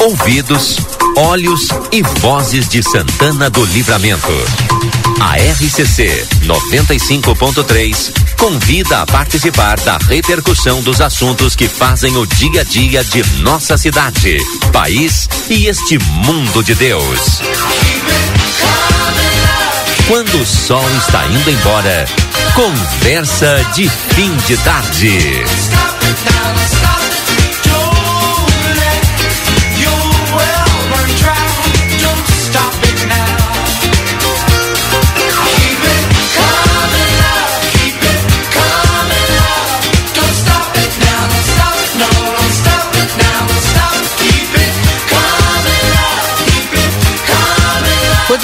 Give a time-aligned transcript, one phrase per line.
[0.00, 0.78] Ouvidos,
[1.16, 4.32] olhos e vozes de Santana do Livramento.
[5.20, 12.64] A RCC 95.3 convida a participar da repercussão dos assuntos que fazem o dia a
[12.64, 14.38] dia de nossa cidade,
[14.72, 17.40] país e este mundo de Deus.
[20.08, 22.04] Quando o sol está indo embora,
[22.54, 25.44] conversa de fim de tarde.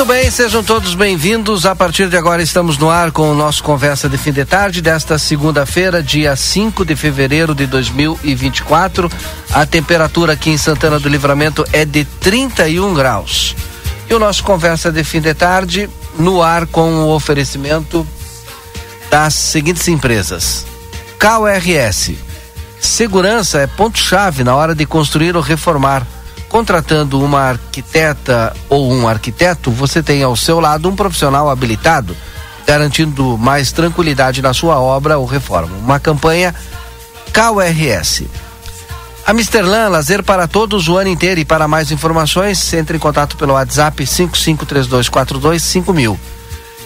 [0.08, 1.66] Bem, sejam todos bem-vindos.
[1.66, 4.80] A partir de agora estamos no ar com o nosso Conversa de Fim de Tarde
[4.80, 9.10] desta segunda-feira, dia 5 de fevereiro de 2024.
[9.52, 13.54] A temperatura aqui em Santana do Livramento é de 31 graus.
[14.08, 18.06] E o nosso Conversa de Fim de Tarde no ar com o oferecimento
[19.10, 20.64] das seguintes empresas:
[21.18, 22.16] KRS.
[22.80, 26.06] Segurança é ponto-chave na hora de construir ou reformar
[26.48, 32.16] contratando uma arquiteta ou um arquiteto, você tem ao seu lado um profissional habilitado,
[32.66, 35.76] garantindo mais tranquilidade na sua obra ou reforma.
[35.76, 36.54] Uma campanha
[37.32, 38.26] KRS.
[39.26, 43.36] A Misterlan, lazer para todos o ano inteiro e para mais informações, entre em contato
[43.36, 46.16] pelo WhatsApp 5532425000.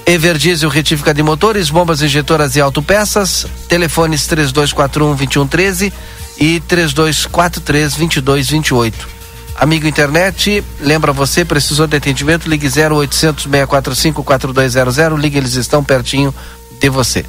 [0.05, 5.93] Everdiesel retífica de motores, bombas injetoras e autopeças, telefones 3241 2113
[6.37, 9.22] e 3243 2228.
[9.56, 16.34] Amigo internet, lembra você, precisou de atendimento, ligue 0800 645 4200, ligue, eles estão pertinho
[16.81, 17.25] de você.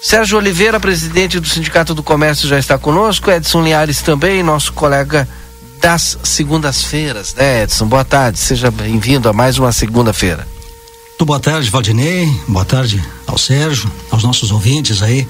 [0.00, 3.30] Sérgio Oliveira, presidente do Sindicato do Comércio, já está conosco.
[3.30, 5.28] Edson Linhares também, nosso colega
[5.80, 7.86] das segundas-feiras, né, Edson?
[7.86, 10.46] Boa tarde, seja bem-vindo a mais uma segunda-feira.
[11.10, 12.32] Muito boa tarde, Valdinei.
[12.46, 15.26] Boa tarde ao Sérgio, aos nossos ouvintes aí.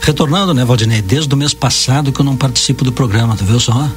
[0.00, 1.00] Retornando, né, Valdinei?
[1.00, 3.88] Desde o mês passado que eu não participo do programa, tu viu só?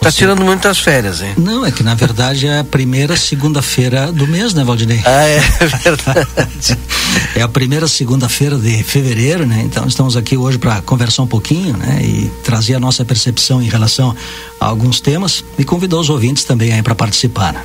[0.00, 1.34] Tá tirando muitas férias, hein?
[1.36, 5.02] Não, é que na verdade é a primeira segunda-feira do mês, né, Valdinei?
[5.04, 5.40] Ah, é
[5.82, 6.78] verdade.
[7.34, 9.62] é a primeira segunda-feira de fevereiro, né?
[9.64, 12.00] Então estamos aqui hoje para conversar um pouquinho, né?
[12.00, 14.14] E trazer a nossa percepção em relação
[14.60, 17.52] a alguns temas e convidar os ouvintes também aí para participar.
[17.52, 17.62] Né?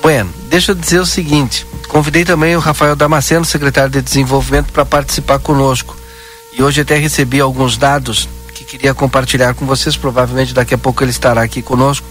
[0.00, 4.84] Bueno, deixa eu dizer o seguinte: convidei também o Rafael Damasceno, secretário de Desenvolvimento, para
[4.84, 5.96] participar conosco.
[6.56, 8.28] E hoje até recebi alguns dados
[8.62, 12.06] que queria compartilhar com vocês, provavelmente daqui a pouco ele estará aqui conosco.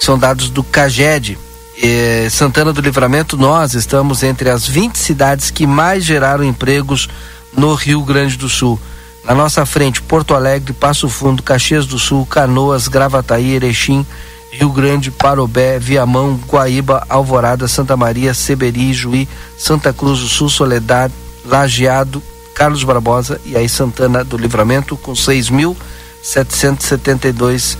[0.00, 1.38] São dados do CAGED.
[1.80, 7.08] Eh, Santana do Livramento, nós estamos entre as 20 cidades que mais geraram empregos
[7.56, 8.78] no Rio Grande do Sul.
[9.24, 14.06] Na nossa frente, Porto Alegre, Passo Fundo, Caxias do Sul, Canoas, Gravataí, Erechim,
[14.50, 21.12] Rio Grande, Parobé, Viamão, Guaíba, Alvorada, Santa Maria, Seberi, Juí, Santa Cruz do Sul, Soledade,
[21.44, 22.22] Lajeado,
[22.58, 27.78] Carlos Barbosa e aí Santana do Livramento com 6.772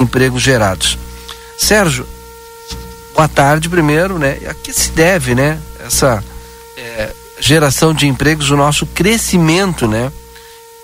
[0.00, 0.98] empregos gerados.
[1.56, 2.04] Sérgio,
[3.14, 4.38] boa tarde primeiro, né?
[4.50, 5.60] A que se deve, né?
[5.78, 6.24] Essa
[6.76, 10.10] é, geração de empregos, o nosso crescimento, né?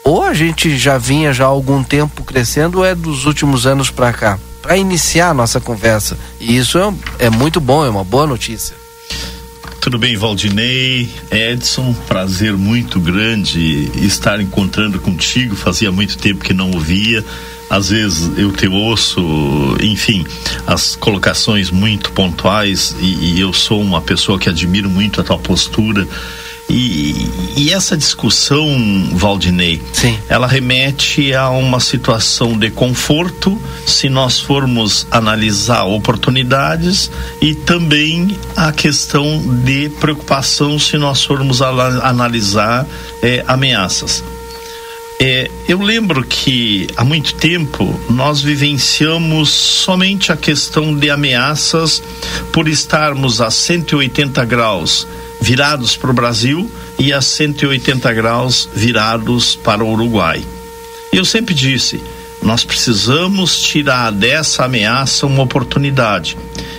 [0.05, 3.91] Ou a gente já vinha já há algum tempo crescendo, ou é dos últimos anos
[3.91, 4.39] para cá?
[4.63, 6.17] Para iniciar a nossa conversa.
[6.39, 6.95] E isso é,
[7.27, 8.82] é muito bom, é uma boa notícia.
[9.83, 15.57] Tudo bem, Valdinei, Edson, prazer muito grande estar encontrando contigo.
[15.57, 17.25] Fazia muito tempo que não ouvia.
[17.69, 19.21] Às vezes eu te ouço,
[19.81, 20.25] enfim,
[20.69, 25.37] as colocações muito pontuais e, e eu sou uma pessoa que admiro muito a tua
[25.37, 26.07] postura
[26.73, 28.67] e, e, essa discussão,
[29.13, 30.19] Valdinei, Sim.
[30.27, 37.11] ela remete a uma situação de conforto se nós formos analisar oportunidades
[37.43, 42.87] e também a questão de preocupação se nós formos analisar
[43.23, 44.25] eh, ameaças.
[45.21, 52.03] É, eu lembro que há muito tempo nós vivenciamos somente a questão de ameaças
[52.51, 55.07] por estarmos a 180 graus
[55.43, 60.41] virados para o Brasil e a 180 graus virados para o Uruguai.
[61.13, 62.01] Eu sempre disse,
[62.41, 66.39] nós precisamos tirar dessa ameaça uma oportunidade.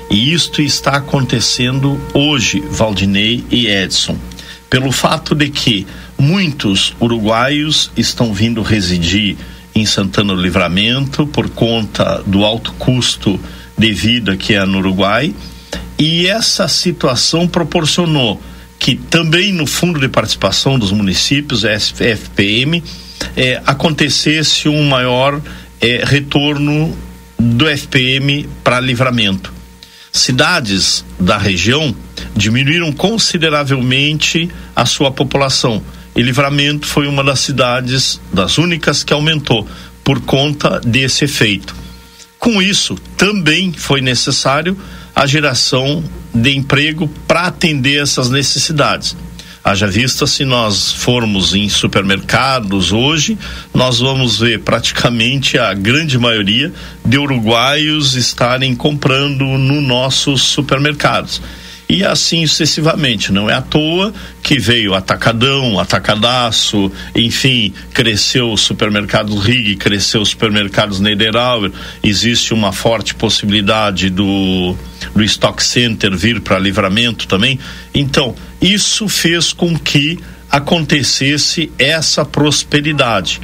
[0.09, 4.17] E isto está acontecendo hoje, Valdinei e Edson,
[4.69, 5.85] pelo fato de que
[6.17, 9.35] muitos uruguaios estão vindo residir
[9.75, 13.37] em Santana do Livramento por conta do alto custo
[13.77, 15.35] de vida que é no Uruguai,
[15.99, 18.41] e essa situação proporcionou
[18.83, 22.83] que também no Fundo de Participação dos Municípios, FPM,
[23.33, 25.41] é, acontecesse um maior
[25.79, 26.93] é, retorno
[27.39, 29.53] do FPM para livramento.
[30.11, 31.95] Cidades da região
[32.35, 35.81] diminuíram consideravelmente a sua população.
[36.13, 39.65] E Livramento foi uma das cidades, das únicas que aumentou
[40.03, 41.73] por conta desse efeito.
[42.37, 44.77] Com isso, também foi necessário
[45.15, 46.03] a geração
[46.33, 49.15] de emprego para atender essas necessidades.
[49.63, 53.37] Haja vista se nós formos em supermercados hoje,
[53.73, 56.73] nós vamos ver praticamente a grande maioria
[57.05, 61.41] de uruguaios estarem comprando nos nossos supermercados
[61.87, 63.31] e assim sucessivamente.
[63.31, 70.29] Não é à toa que veio Atacadão, Atacadaço, enfim, cresceu o supermercado Rig, cresceu os
[70.29, 71.71] supermercados Niederauer,
[72.03, 74.75] existe uma forte possibilidade do,
[75.15, 77.59] do Stock Center vir para livramento também.
[77.93, 80.19] Então, isso fez com que
[80.49, 83.41] acontecesse essa prosperidade.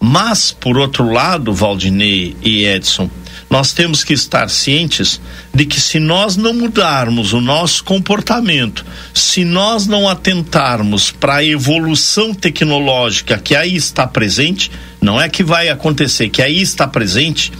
[0.00, 3.10] Mas, por outro lado, Valdinei e Edson,
[3.48, 5.20] nós temos que estar cientes
[5.54, 8.84] de que se nós não mudarmos o nosso comportamento,
[9.14, 14.70] se nós não atentarmos para a evolução tecnológica que aí está presente,
[15.00, 17.52] não é que vai acontecer, que aí está presente,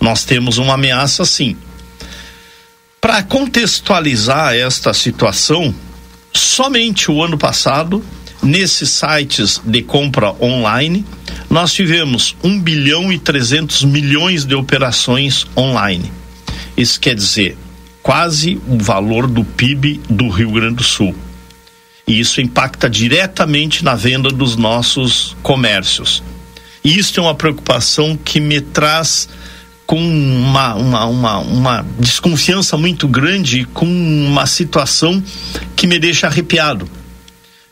[0.00, 1.56] nós temos uma ameaça sim.
[3.00, 5.74] Para contextualizar esta situação,
[6.32, 8.04] somente o ano passado,
[8.46, 11.04] nesses sites de compra online,
[11.50, 16.10] nós tivemos 1 bilhão e 300 milhões de operações online.
[16.76, 17.56] Isso quer dizer
[18.02, 21.14] quase o valor do PIB do Rio Grande do Sul.
[22.06, 26.22] E isso impacta diretamente na venda dos nossos comércios.
[26.84, 29.28] E isso é uma preocupação que me traz
[29.84, 35.22] com uma, uma, uma, uma desconfiança muito grande, com uma situação
[35.74, 36.88] que me deixa arrepiado.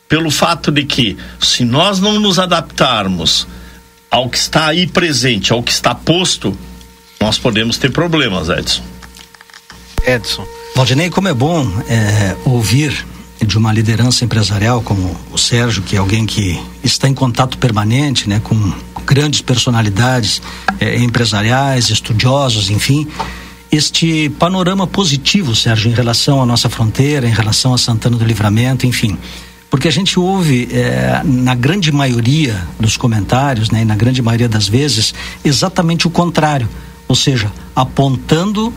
[0.07, 3.47] Pelo fato de que, se nós não nos adaptarmos
[4.09, 6.57] ao que está aí presente, ao que está posto,
[7.19, 8.83] nós podemos ter problemas, Edson.
[10.05, 10.45] Edson.
[10.75, 13.05] Valdinei, como é bom é, ouvir
[13.45, 18.29] de uma liderança empresarial como o Sérgio, que é alguém que está em contato permanente
[18.29, 18.73] né, com
[19.05, 20.41] grandes personalidades
[20.79, 23.07] é, empresariais, estudiosos, enfim.
[23.71, 28.85] Este panorama positivo, Sérgio, em relação à nossa fronteira, em relação a Santana do Livramento,
[28.85, 29.17] enfim.
[29.69, 34.47] Porque a gente ouve, é, na grande maioria dos comentários, né, e na grande maioria
[34.47, 35.13] das vezes,
[35.43, 36.69] exatamente o contrário.
[37.07, 38.73] Ou seja, apontando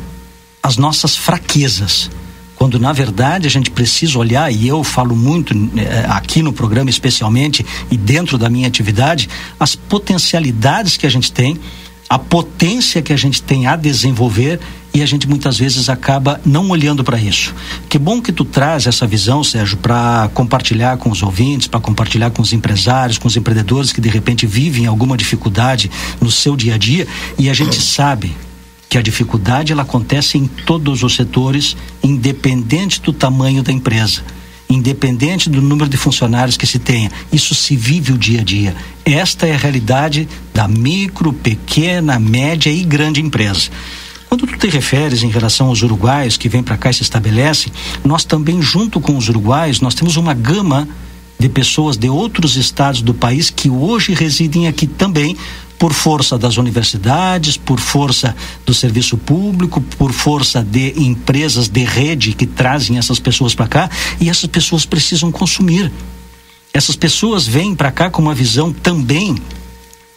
[0.62, 2.10] as nossas fraquezas.
[2.54, 6.90] Quando na verdade a gente precisa olhar, e eu falo muito é, aqui no programa
[6.90, 9.28] especialmente e dentro da minha atividade,
[9.60, 11.58] as potencialidades que a gente tem,
[12.08, 14.58] a potência que a gente tem a desenvolver
[14.94, 17.54] e a gente muitas vezes acaba não olhando para isso.
[17.88, 22.30] Que bom que tu traz essa visão, Sérgio, para compartilhar com os ouvintes, para compartilhar
[22.30, 25.90] com os empresários, com os empreendedores que de repente vivem alguma dificuldade
[26.20, 27.06] no seu dia a dia
[27.38, 28.34] e a gente sabe
[28.88, 34.22] que a dificuldade ela acontece em todos os setores, independente do tamanho da empresa
[34.68, 37.10] independente do número de funcionários que se tenha.
[37.32, 38.76] Isso se vive o dia a dia.
[39.04, 43.70] Esta é a realidade da micro, pequena, média e grande empresa.
[44.28, 47.72] Quando tu te referes em relação aos uruguaios que vêm para cá e se estabelecem,
[48.04, 50.86] nós também, junto com os uruguaios, nós temos uma gama
[51.38, 55.36] de pessoas de outros estados do país que hoje residem aqui também
[55.78, 58.34] por força das universidades, por força
[58.66, 63.90] do serviço público, por força de empresas de rede que trazem essas pessoas para cá
[64.20, 65.90] e essas pessoas precisam consumir.
[66.74, 69.36] Essas pessoas vêm para cá com uma visão também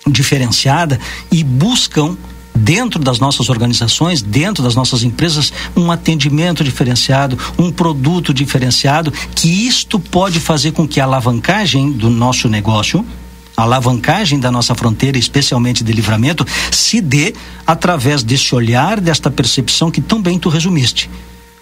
[0.08, 1.00] diferenciada
[1.32, 2.18] e buscam
[2.53, 9.48] dentro das nossas organizações, dentro das nossas empresas, um atendimento diferenciado, um produto diferenciado, que
[9.68, 13.06] isto pode fazer com que a alavancagem do nosso negócio
[13.55, 17.34] alavancagem da nossa fronteira, especialmente de livramento, se dê
[17.65, 21.10] através desse olhar, desta percepção que tão bem tu resumiste.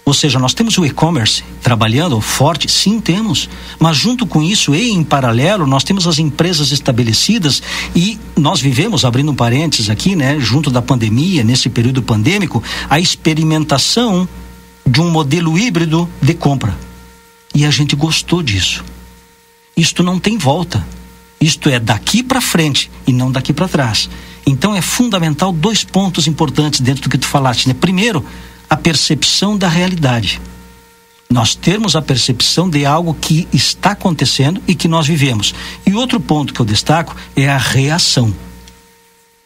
[0.09, 3.47] Ou seja, nós temos o e-commerce trabalhando forte, sim, temos.
[3.77, 7.61] Mas junto com isso e em paralelo, nós temos as empresas estabelecidas
[7.95, 12.99] e nós vivemos, abrindo um parênteses aqui, né, junto da pandemia, nesse período pandêmico, a
[12.99, 14.27] experimentação
[14.83, 16.75] de um modelo híbrido de compra.
[17.53, 18.83] E a gente gostou disso.
[19.77, 20.83] Isto não tem volta.
[21.39, 24.09] Isto é daqui para frente e não daqui para trás.
[24.45, 27.73] Então é fundamental dois pontos importantes dentro do que tu falaste, né?
[27.73, 28.25] Primeiro,
[28.69, 30.41] a percepção da realidade.
[31.31, 35.53] Nós termos a percepção de algo que está acontecendo e que nós vivemos.
[35.85, 38.33] E outro ponto que eu destaco é a reação.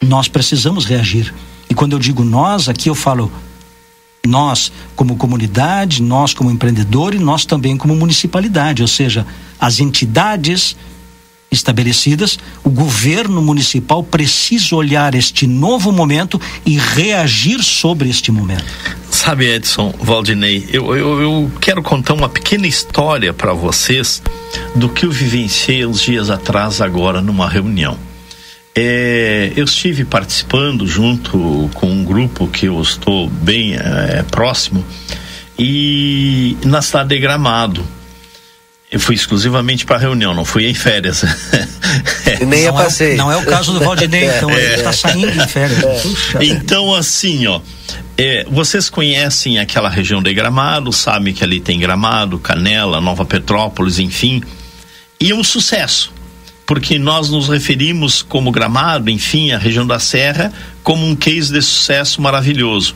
[0.02, 1.34] Nós precisamos reagir.
[1.70, 3.32] E quando eu digo nós, aqui eu falo
[4.26, 9.28] Nós, como comunidade, nós, como empreendedor e nós também, como municipalidade, ou seja,
[9.60, 10.78] as entidades
[11.54, 18.66] estabelecidas, o governo municipal precisa olhar este novo momento e reagir sobre este momento.
[19.10, 24.22] Sabe, Edson, Valdinei, eu, eu, eu quero contar uma pequena história para vocês
[24.76, 27.98] do que eu vivenciei uns dias atrás, agora, numa reunião.
[28.76, 34.84] É, eu estive participando junto com um grupo que eu estou bem é, próximo
[35.60, 37.86] e na cidade de Gramado
[38.94, 41.26] eu fui exclusivamente para reunião, não fui em férias.
[42.42, 43.14] E nem não a passeio.
[43.14, 44.56] É, não é o caso do Valdinei, então é.
[44.56, 45.84] ele está saindo em férias.
[45.84, 46.46] É.
[46.46, 47.60] Então, assim, ó.
[48.18, 54.00] É, vocês conhecem aquela região de Gramado, sabem que ali tem Gramado, Canela, Nova Petrópolis,
[54.00, 54.42] enfim.
[55.20, 56.12] E é um sucesso,
[56.66, 61.62] porque nós nos referimos como Gramado, enfim, a região da Serra, como um case de
[61.62, 62.96] sucesso maravilhoso.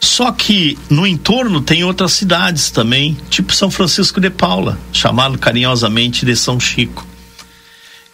[0.00, 6.24] Só que no entorno tem outras cidades também, tipo São Francisco de Paula, chamado carinhosamente
[6.24, 7.06] de São Chico.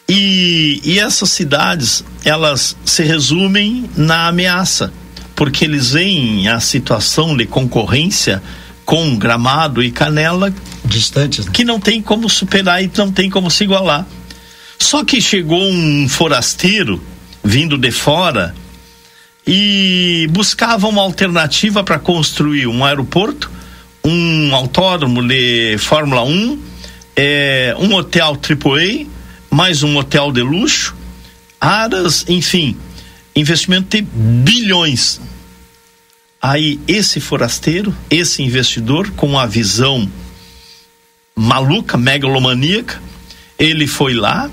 [0.08, 4.92] E, e essas cidades, elas se resumem na ameaça,
[5.34, 8.42] porque eles veem a situação de concorrência
[8.84, 10.52] com Gramado e Canela
[10.84, 11.52] distantes, né?
[11.52, 14.06] que não tem como superar e não tem como se igualar.
[14.78, 17.02] Só que chegou um forasteiro
[17.42, 18.54] vindo de fora
[19.46, 23.50] e buscava uma alternativa para construir um aeroporto,
[24.04, 26.62] um autódromo de Fórmula 1,
[27.14, 29.06] é, um hotel AAA,
[29.48, 30.96] mais um hotel de luxo,
[31.60, 32.76] aras, enfim,
[33.34, 35.20] investimento de bilhões.
[36.42, 40.10] Aí esse forasteiro, esse investidor com a visão
[41.34, 43.00] maluca, megalomaníaca,
[43.58, 44.50] ele foi lá,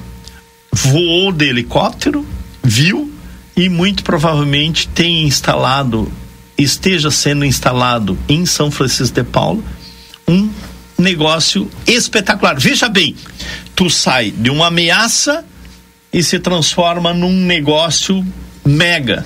[0.71, 2.25] voou de helicóptero,
[2.63, 3.12] viu
[3.55, 6.12] e muito provavelmente tem instalado,
[6.57, 9.63] esteja sendo instalado em São Francisco de Paulo,
[10.27, 10.50] um
[10.98, 12.60] negócio espetacular.
[12.60, 13.15] Veja bem,
[13.75, 15.45] tu sai de uma ameaça
[16.12, 18.25] e se transforma num negócio
[18.65, 19.25] mega.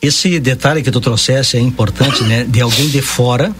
[0.00, 2.44] Esse detalhe que tu trouxesse é importante, né?
[2.44, 3.54] De alguém de fora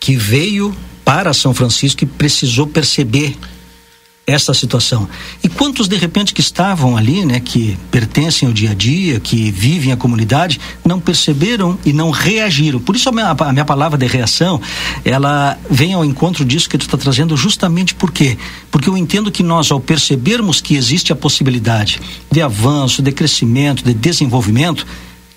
[0.00, 0.74] que veio
[1.04, 3.36] para São Francisco e precisou perceber
[4.26, 5.08] essa situação.
[5.42, 9.50] E quantos de repente que estavam ali, né, que pertencem ao dia a dia, que
[9.52, 12.80] vivem a comunidade, não perceberam e não reagiram.
[12.80, 14.60] Por isso a minha, a minha palavra de reação,
[15.04, 18.36] ela vem ao encontro disso que tu está trazendo justamente por quê?
[18.70, 23.84] Porque eu entendo que nós, ao percebermos que existe a possibilidade de avanço, de crescimento,
[23.84, 24.84] de desenvolvimento,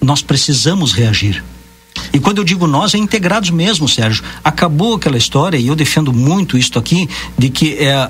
[0.01, 1.43] nós precisamos reagir.
[2.13, 4.23] E quando eu digo nós, é integrados mesmo, Sérgio.
[4.43, 8.09] Acabou aquela história, e eu defendo muito isto aqui, de que é,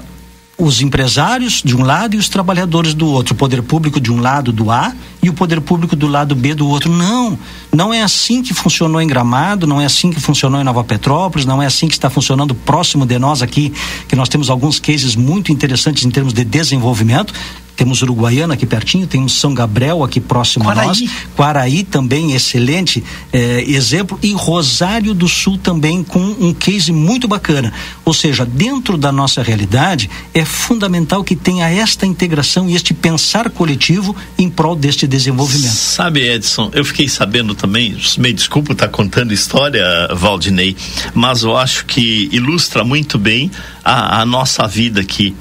[0.59, 4.19] os empresários de um lado e os trabalhadores do outro, o poder público de um
[4.19, 6.91] lado do A e o poder público do lado B do outro.
[6.91, 7.39] Não,
[7.71, 11.45] não é assim que funcionou em Gramado, não é assim que funcionou em Nova Petrópolis,
[11.45, 13.71] não é assim que está funcionando próximo de nós aqui,
[14.09, 17.33] que nós temos alguns cases muito interessantes em termos de desenvolvimento.
[17.79, 20.83] Temos Uruguaiana aqui pertinho, temos São Gabriel aqui próximo Quaraí.
[20.83, 20.99] a nós.
[21.33, 24.19] Quaraí também, excelente eh, exemplo.
[24.21, 27.71] E Rosário do Sul também com um case muito bacana.
[28.03, 33.49] Ou seja, dentro da nossa realidade, é fundamental que tenha esta integração e este pensar
[33.49, 35.71] coletivo em prol deste desenvolvimento.
[35.71, 39.81] Sabe, Edson, eu fiquei sabendo também, me desculpa estar contando história,
[40.13, 40.75] Valdinei,
[41.13, 43.49] mas eu acho que ilustra muito bem
[43.85, 45.33] a, a nossa vida aqui.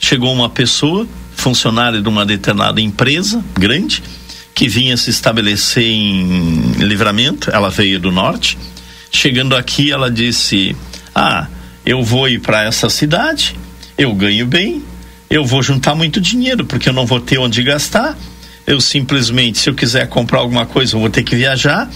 [0.00, 1.06] Chegou uma pessoa
[1.44, 4.02] funcionária de uma determinada empresa grande
[4.54, 8.56] que vinha se estabelecer em Livramento, ela veio do norte.
[9.10, 10.74] Chegando aqui, ela disse:
[11.14, 11.46] "Ah,
[11.84, 13.54] eu vou ir para essa cidade,
[13.98, 14.82] eu ganho bem,
[15.28, 18.16] eu vou juntar muito dinheiro porque eu não vou ter onde gastar.
[18.66, 21.90] Eu simplesmente, se eu quiser comprar alguma coisa, eu vou ter que viajar."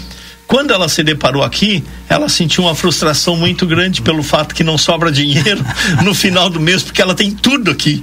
[0.46, 4.78] Quando ela se deparou aqui, ela sentiu uma frustração muito grande pelo fato que não
[4.78, 5.62] sobra dinheiro
[6.04, 8.02] no final do mês, porque ela tem tudo aqui.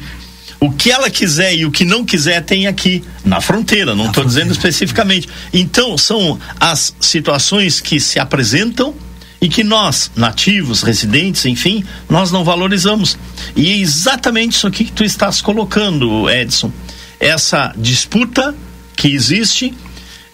[0.66, 4.26] O que ela quiser e o que não quiser tem aqui, na fronteira, não estou
[4.26, 5.30] dizendo especificamente.
[5.54, 8.96] Então, são as situações que se apresentam
[9.40, 13.16] e que nós, nativos, residentes, enfim, nós não valorizamos.
[13.56, 16.72] E é exatamente isso aqui que tu estás colocando, Edson.
[17.20, 18.56] Essa disputa
[18.96, 19.72] que existe.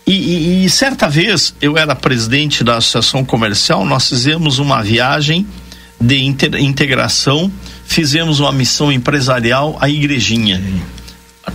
[0.07, 5.45] E, e, e certa vez eu era presidente da Associação Comercial, nós fizemos uma viagem
[5.99, 7.51] de integração
[7.91, 10.57] fizemos uma missão empresarial à igrejinha.
[10.57, 10.81] Sim.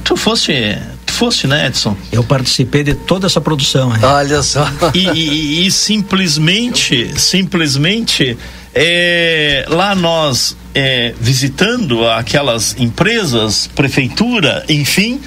[0.05, 1.97] Tu fosse, tu fosse, né, Edson?
[2.12, 3.95] Eu participei de toda essa produção.
[3.95, 4.02] Hein?
[4.02, 4.69] Olha só.
[4.95, 8.37] E, e, e simplesmente, simplesmente,
[8.75, 15.21] é, lá nós é, visitando aquelas empresas, prefeitura, enfim,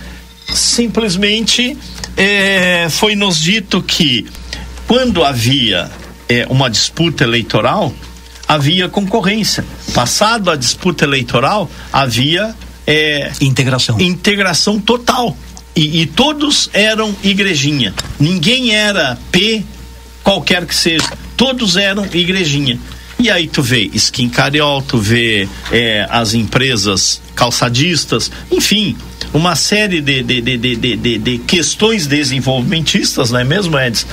[0.54, 1.75] simplesmente
[2.16, 4.28] é, foi nos dito que
[4.88, 5.89] quando havia
[6.28, 7.94] é, uma disputa eleitoral,
[8.50, 9.63] havia concorrência.
[9.94, 12.56] Passado a disputa eleitoral, havia
[12.88, 14.01] é, integração.
[14.01, 15.38] Integração total.
[15.75, 17.94] E, e, todos eram igrejinha.
[18.20, 19.63] Ninguém era P,
[20.24, 21.08] qualquer que seja.
[21.38, 22.79] Todos eram igrejinha.
[23.20, 28.98] E aí tu vê Skin Cariol, tu vê é, as empresas calçadistas, enfim,
[29.34, 34.08] uma série de, de, de, de, de, de questões desenvolvimentistas, não é mesmo, Edson?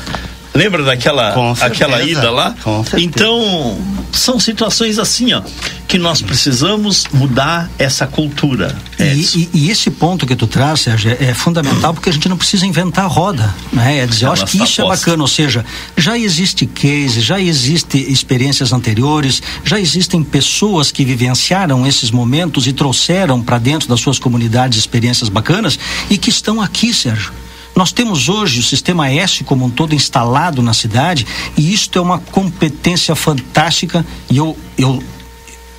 [0.56, 2.54] Lembra daquela aquela ida lá?
[2.98, 3.78] Então,
[4.10, 5.42] são situações assim, ó,
[5.86, 8.74] que nós precisamos mudar essa cultura.
[8.98, 12.28] E, e, e, esse ponto que tu traz, Sérgio, é, é fundamental porque a gente
[12.28, 13.98] não precisa inventar a roda, né?
[13.98, 15.64] É dizer, eu acho que isso é bacana, ou seja,
[15.96, 22.72] já existe case, já existe experiências anteriores, já existem pessoas que vivenciaram esses momentos e
[22.72, 27.45] trouxeram para dentro das suas comunidades experiências bacanas e que estão aqui, Sérgio
[27.76, 31.26] nós temos hoje o sistema S como um todo instalado na cidade
[31.58, 35.02] e isto é uma competência fantástica e eu, eu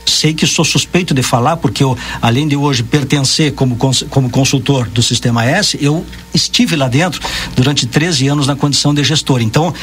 [0.06, 3.78] sei que sou suspeito de falar, porque eu, além de hoje pertencer como,
[4.10, 7.22] como consultor do Sistema S, eu estive lá dentro
[7.56, 9.42] durante 13 anos na condição de gestor.
[9.42, 9.74] Então,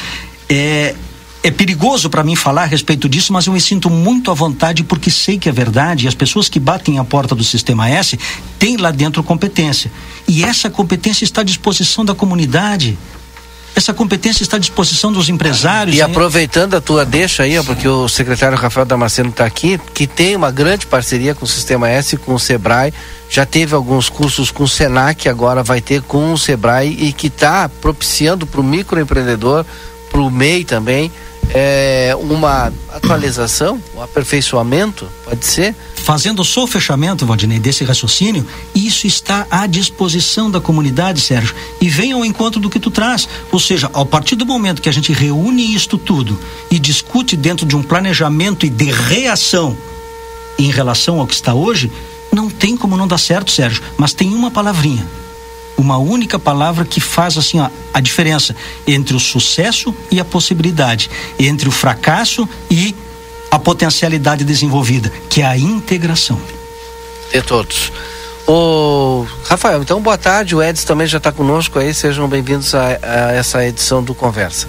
[0.49, 0.95] é,
[1.45, 4.83] é perigoso para mim falar a respeito disso, mas eu me sinto muito à vontade
[4.83, 8.17] porque sei que é verdade e as pessoas que batem a porta do Sistema S
[8.57, 9.91] têm lá dentro competência.
[10.27, 12.97] E essa competência está à disposição da comunidade.
[13.75, 15.95] Essa competência está à disposição dos empresários.
[15.95, 20.07] E aproveitando a tua deixa aí, ó, porque o secretário Rafael Damasceno está aqui, que
[20.07, 22.91] tem uma grande parceria com o Sistema S, com o Sebrae,
[23.29, 27.27] já teve alguns cursos com o Senac, agora vai ter com o Sebrae e que
[27.27, 29.63] está propiciando para o microempreendedor,
[30.09, 31.11] para o MEI também,
[31.53, 35.75] é, uma atualização, um aperfeiçoamento, pode ser?
[35.95, 41.89] Fazendo só o fechamento, Valdinei, desse raciocínio, isso está à disposição da comunidade, Sérgio, e
[41.89, 43.27] vem ao encontro do que tu traz.
[43.51, 47.65] Ou seja, a partir do momento que a gente reúne isto tudo e discute dentro
[47.65, 49.75] de um planejamento e de reação
[50.59, 51.91] em relação ao que está hoje,
[52.31, 55.05] não tem como não dar certo, Sérgio, mas tem uma palavrinha
[55.77, 58.55] uma única palavra que faz assim ó, a diferença
[58.87, 62.95] entre o sucesso e a possibilidade, entre o fracasso e
[63.51, 66.39] a potencialidade desenvolvida, que é a integração.
[67.31, 67.91] De todos.
[68.47, 70.55] O Rafael, então boa tarde.
[70.55, 71.93] O Edson também já está conosco aí.
[71.93, 74.67] Sejam bem-vindos a, a, essa edição do Conversa.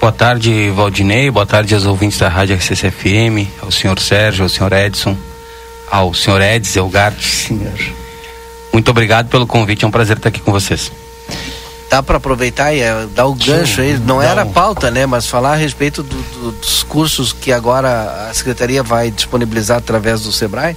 [0.00, 1.30] Boa tarde, Valdinei.
[1.30, 5.16] Boa tarde aos ouvintes da Rádio RCCFM, ao senhor Sérgio, ao senhor Edson,
[5.90, 7.20] ao senhor Edson Elgart.
[7.20, 8.07] Senhor.
[8.78, 10.92] Muito obrigado pelo convite, é um prazer estar aqui com vocês.
[11.90, 15.04] Dá para aproveitar e é, dar o gancho aí, não era pauta, né?
[15.04, 20.20] Mas falar a respeito do, do, dos cursos que agora a Secretaria vai disponibilizar através
[20.20, 20.76] do SEBRAE?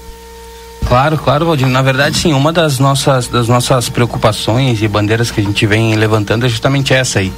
[0.88, 1.68] Claro, claro, Valdir.
[1.68, 5.94] Na verdade, sim, uma das nossas, das nossas preocupações e bandeiras que a gente vem
[5.94, 7.32] levantando é justamente essa aí.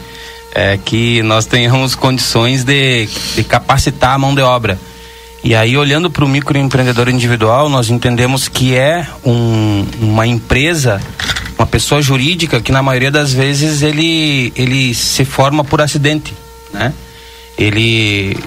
[0.56, 4.80] É que nós tenhamos condições de, de capacitar a mão de obra
[5.43, 11.01] e aí, olhando para o microempreendedor individual, nós entendemos que é um, uma empresa,
[11.58, 16.34] uma pessoa jurídica que na maioria das vezes ele, ele se forma por acidente,
[16.71, 16.93] né?
[17.58, 18.38] Ele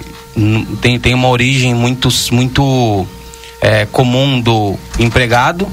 [0.81, 3.07] tem, tem uma origem muito, muito
[3.61, 5.67] é, comum do empregado,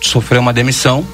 [0.00, 1.04] sofreu uma demissão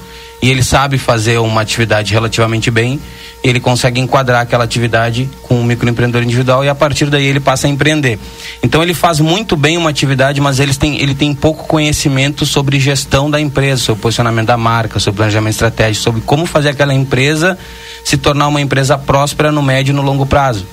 [0.40, 3.00] e ele sabe fazer uma atividade relativamente bem
[3.42, 7.66] ele consegue enquadrar aquela atividade com o microempreendedor individual e a partir daí ele passa
[7.66, 8.18] a empreender.
[8.62, 12.78] Então ele faz muito bem uma atividade, mas ele tem, ele tem pouco conhecimento sobre
[12.78, 17.58] gestão da empresa, sobre posicionamento da marca, sobre planejamento estratégico, sobre como fazer aquela empresa
[18.04, 20.66] se tornar uma empresa próspera no médio e no longo prazo.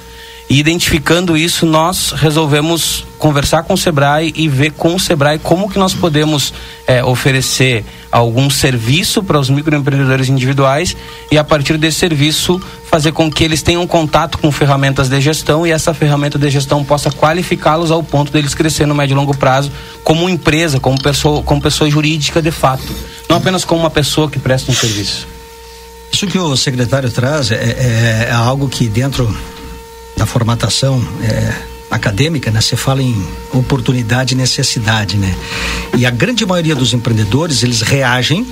[0.50, 5.70] E identificando isso, nós resolvemos conversar com o Sebrae e ver com o Sebrae como
[5.70, 6.54] que nós podemos
[6.86, 10.96] é, oferecer algum serviço para os microempreendedores individuais
[11.30, 15.68] e a partir desse serviço fazer com que eles tenham contato com ferramentas de gestão
[15.68, 19.36] e essa ferramenta de gestão possa qualificá-los ao ponto deles crescer no médio e longo
[19.36, 19.70] prazo
[20.02, 22.88] como empresa, como pessoa, como pessoa jurídica de fato,
[23.30, 25.28] não apenas como uma pessoa que presta um serviço.
[26.10, 29.36] Isso que o secretário traz é, é, é algo que dentro
[30.18, 31.54] da formatação é,
[31.90, 33.16] acadêmica, né, você fala em
[33.54, 35.34] oportunidade e necessidade, né?
[35.96, 38.46] E a grande maioria dos empreendedores, eles reagem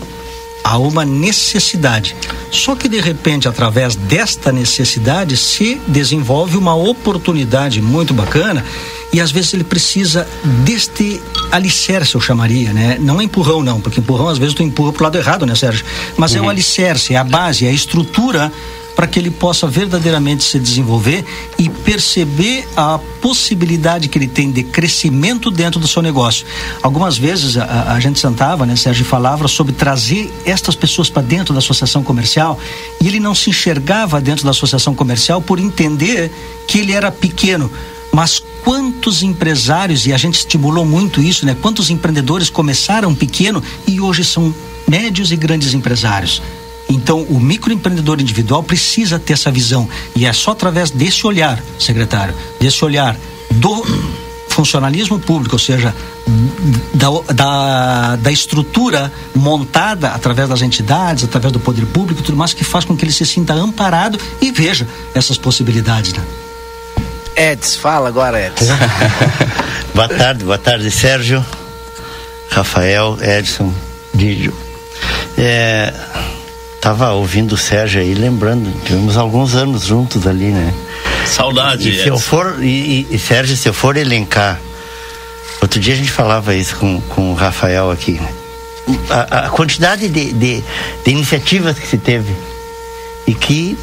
[0.64, 2.16] a uma necessidade.
[2.50, 8.66] Só que de repente, através desta necessidade, se desenvolve uma oportunidade muito bacana
[9.14, 10.28] e às vezes ele precisa
[10.64, 12.98] deste alicerce, eu chamaria, né?
[13.00, 15.86] Não é empurrão, não, porque empurrão às vezes tu empurra pro lado errado, né, Sérgio?
[16.18, 16.38] Mas uhum.
[16.38, 16.50] é o uhum.
[16.50, 18.52] alicerce, é a base, é a estrutura
[18.96, 21.26] para que ele possa verdadeiramente se desenvolver
[21.58, 26.46] e perceber a possibilidade que ele tem de crescimento dentro do seu negócio.
[26.82, 31.54] Algumas vezes a, a gente sentava, né, Sérgio, falava sobre trazer estas pessoas para dentro
[31.54, 32.58] da associação comercial
[33.02, 36.32] e ele não se enxergava dentro da associação comercial por entender
[36.68, 37.70] que ele era pequeno.
[38.12, 41.56] Mas quantos empresários, e a gente estimulou muito isso, né?
[41.62, 44.56] Quantos empreendedores começaram pequeno e hoje são
[44.88, 46.42] médios e grandes empresários.
[46.88, 49.90] Então, o microempreendedor individual precisa ter essa visão.
[50.16, 53.18] E é só através desse olhar, secretário, desse olhar
[53.52, 53.84] do
[54.50, 55.94] funcionalismo público, ou seja,
[56.94, 62.54] da, da, da, estrutura montada através das entidades, através do poder público e tudo mais,
[62.54, 66.14] que faz com que ele se sinta amparado e veja essas possibilidades.
[66.14, 66.24] Né?
[67.36, 68.70] Eds, fala agora, Eds.
[69.94, 71.46] boa tarde, boa tarde, Sérgio,
[72.50, 73.74] Rafael, Edson,
[74.14, 74.54] Dídio.
[75.38, 75.94] É,
[76.82, 80.74] tava ouvindo o Sérgio aí, lembrando, tivemos alguns anos juntos ali, né?
[81.26, 84.60] Saudade, e, se eu for e, e, Sérgio, se eu for elencar,
[85.62, 88.20] outro dia a gente falava isso com, com o Rafael aqui,
[89.10, 90.64] a, a quantidade de, de,
[91.04, 92.36] de iniciativas que se teve
[93.26, 93.78] e que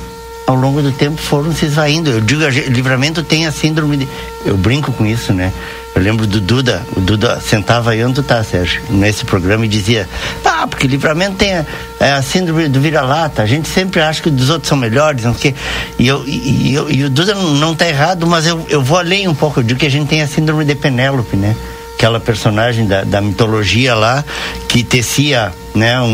[0.53, 2.11] ao longo do tempo foram se esvaindo.
[2.11, 4.09] Eu digo, livramento tem a síndrome de.
[4.45, 5.53] Eu brinco com isso, né?
[5.95, 10.09] Eu lembro do Duda, o Duda sentava aí onde tá, Sérgio, nesse programa e dizia:
[10.45, 11.67] Ah, porque livramento tem a,
[12.01, 15.35] é a síndrome do vira-lata, a gente sempre acha que os outros são melhores, não
[15.35, 15.55] sei.
[15.99, 18.99] E, eu, e, eu, e o Duda não, não tá errado, mas eu, eu vou
[18.99, 21.55] além um pouco, eu digo que a gente tem a síndrome de Penélope, né?
[22.03, 24.25] Aquela personagem da, da mitologia lá
[24.67, 26.05] que tecia né, um,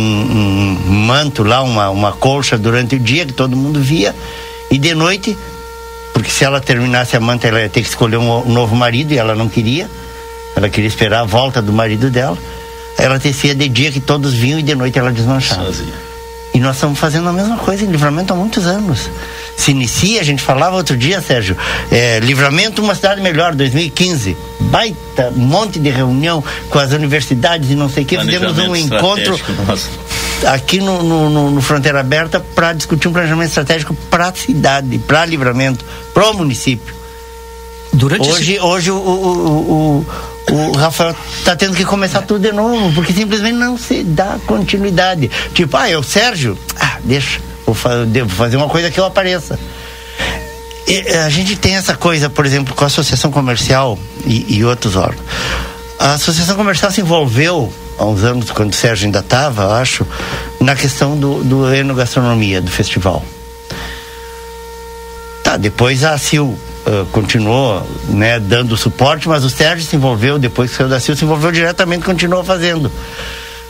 [0.86, 4.14] um manto lá, uma, uma colcha durante o dia que todo mundo via,
[4.70, 5.34] e de noite,
[6.12, 9.14] porque se ela terminasse a manta, ela ia ter que escolher um, um novo marido
[9.14, 9.88] e ela não queria,
[10.54, 12.36] ela queria esperar a volta do marido dela.
[12.98, 15.64] Ela tecia de dia que todos vinham e de noite ela desmanchava.
[15.64, 15.94] Sozinha.
[16.52, 19.08] E nós estamos fazendo a mesma coisa em livramento há muitos anos.
[19.58, 21.56] Se inicia, a gente falava outro dia, Sérgio,
[21.90, 24.36] é, livramento uma cidade melhor, 2015.
[24.60, 28.16] Baita, um monte de reunião com as universidades e não sei o que.
[28.16, 29.36] Fizemos um encontro
[30.46, 35.26] aqui no, no, no Fronteira Aberta para discutir um planejamento estratégico para a cidade, para
[35.26, 36.94] livramento, para o município.
[37.92, 38.60] Durante hoje, esse...
[38.60, 40.06] hoje o, o,
[40.52, 44.38] o, o Rafael está tendo que começar tudo de novo, porque simplesmente não se dá
[44.46, 45.28] continuidade.
[45.52, 46.56] Tipo, ah, é o Sérgio?
[46.78, 47.40] Ah, deixa,
[47.72, 49.58] vou, devo fazer uma coisa que eu apareça.
[50.86, 54.96] E, a gente tem essa coisa, por exemplo, com a associação comercial e, e outros
[54.96, 55.24] órgãos.
[55.98, 60.06] A associação comercial se envolveu há uns anos, quando o Sérgio ainda estava, acho,
[60.60, 63.24] na questão do, do enogastronomia, do festival.
[65.42, 70.70] Tá, depois a CIL uh, continuou né, dando suporte, mas o Sérgio se envolveu, depois
[70.70, 72.90] que saiu da CIL, se envolveu diretamente continuou fazendo.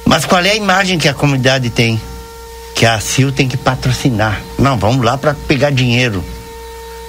[0.05, 2.01] Mas qual é a imagem que a comunidade tem?
[2.79, 4.41] Que a CIL tem que patrocinar.
[4.57, 6.23] Não, vamos lá para pegar dinheiro.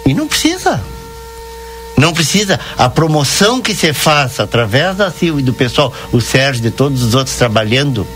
[0.04, 0.82] E não precisa.
[1.96, 2.60] Não precisa.
[2.76, 7.04] A promoção que se faça através da CIL e do pessoal, o Sérgio e todos
[7.04, 8.08] os outros trabalhando,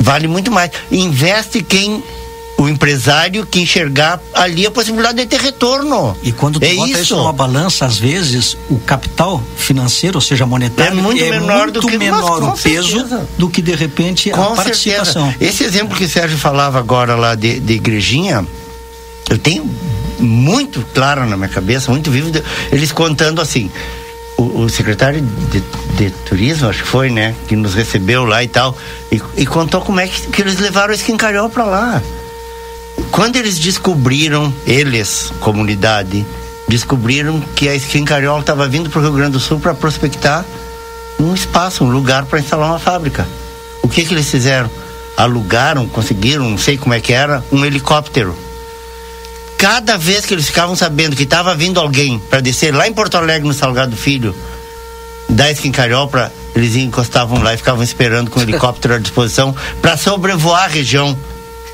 [0.00, 0.70] vale muito mais.
[0.90, 2.02] Investe quem
[2.58, 6.16] o empresário que enxergar ali a possibilidade de ter retorno.
[6.24, 7.00] E quando tu é bota isso.
[7.00, 11.62] isso numa balança, às vezes, o capital financeiro, ou seja, monetário, é muito é menor,
[11.64, 13.28] muito do que, menor o peso certeza.
[13.38, 15.28] do que, de repente, com a participação.
[15.30, 15.50] Certeza.
[15.50, 18.44] Esse exemplo que o Sérgio falava agora lá de, de igrejinha,
[19.30, 19.64] eu tenho
[20.18, 22.32] muito claro na minha cabeça, muito vivo,
[22.72, 23.70] eles contando assim,
[24.36, 25.62] o, o secretário de,
[25.96, 28.76] de, turismo, acho que foi, né, que nos recebeu lá e tal,
[29.12, 32.02] e, e contou como é que, que eles levaram o esquincalhó para lá.
[33.10, 36.24] Quando eles descobriram, eles, comunidade,
[36.68, 40.44] descobriram que a Skin Cariola estava vindo para o Rio Grande do Sul para prospectar
[41.18, 43.26] um espaço, um lugar para instalar uma fábrica.
[43.82, 44.70] O que que eles fizeram?
[45.16, 48.36] Alugaram, conseguiram, não sei como é que era, um helicóptero.
[49.56, 53.16] Cada vez que eles ficavam sabendo que estava vindo alguém para descer lá em Porto
[53.16, 54.34] Alegre, no Salgado Filho,
[55.28, 59.96] da Skin Cariola, eles encostavam lá e ficavam esperando com o helicóptero à disposição para
[59.96, 61.18] sobrevoar a região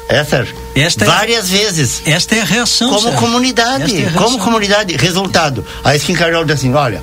[0.08, 0.54] é, Sérgio?
[0.74, 2.02] Esta Várias é, vezes.
[2.06, 3.20] Esta é a reação, Como Sérgio.
[3.20, 4.04] comunidade.
[4.04, 4.96] É como comunidade.
[4.96, 5.64] Resultado.
[5.82, 7.02] A Skin Carol diz assim, olha,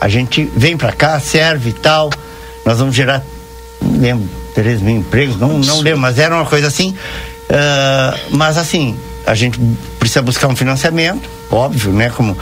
[0.00, 2.10] a gente vem para cá, serve e tal,
[2.64, 3.24] nós vamos gerar,
[3.80, 6.90] não lembro, 3 mil empregos, não, não lembro, mas era uma coisa assim.
[7.48, 9.58] Uh, mas assim, a gente
[9.98, 12.10] precisa buscar um financiamento, óbvio, né?
[12.10, 12.36] Como, uh,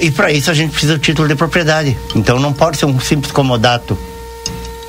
[0.00, 1.96] e para isso a gente precisa do título de propriedade.
[2.14, 3.96] Então não pode ser um simples comodato.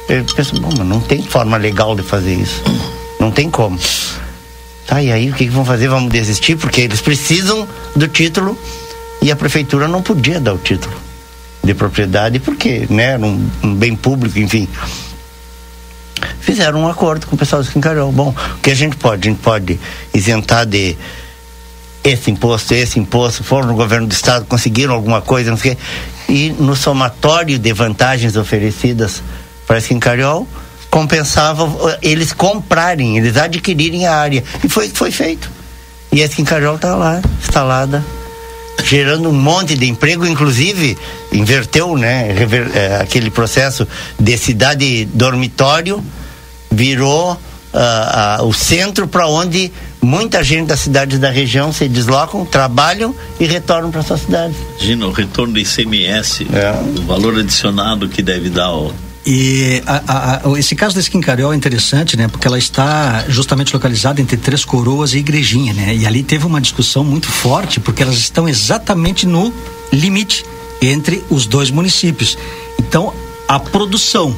[0.09, 2.63] Eu penso, bom, não tem forma legal de fazer isso.
[3.19, 3.79] Não tem como.
[4.85, 5.89] Tá, e aí o que, que vão fazer?
[5.89, 8.57] Vamos desistir porque eles precisam do título
[9.21, 10.95] e a prefeitura não podia dar o título
[11.63, 14.67] de propriedade porque, né, um, um bem público, enfim.
[16.39, 18.11] fizeram um acordo com o pessoal do Esquincariol.
[18.11, 19.27] Bom, o que a gente pode?
[19.27, 19.77] A gente pode
[20.13, 20.95] isentar de
[22.03, 25.75] esse imposto, esse imposto, foram no governo do estado, conseguiram alguma coisa, não sei o
[25.75, 25.81] quê.
[26.29, 29.21] E no somatório de vantagens oferecidas
[29.65, 30.47] para Esquincariol,
[30.89, 34.43] compensava eles comprarem, eles adquirirem a área.
[34.63, 35.49] E foi foi feito.
[36.11, 38.03] E a Esquincariol está lá, instalada,
[38.83, 40.97] gerando um monte de emprego, inclusive
[41.31, 46.03] inverteu, né, rever, é, aquele processo de cidade dormitório,
[46.71, 49.71] virou uh, uh, o centro para onde
[50.01, 54.55] muita gente das cidades da região se deslocam, trabalham e retornam para sua cidade.
[54.77, 56.99] Imagina o retorno do ICMS, é.
[56.99, 58.93] o valor adicionado que deve dar ao
[59.29, 62.29] e a, a, esse caso da Esquincariol é interessante, né?
[62.29, 65.93] Porque ela está justamente localizada entre Três Coroas e Igrejinha, né?
[65.93, 69.53] E ali teve uma discussão muito forte, porque elas estão exatamente no
[69.91, 70.45] limite
[70.81, 72.37] entre os dois municípios.
[72.79, 73.13] Então,
[73.49, 74.33] a produção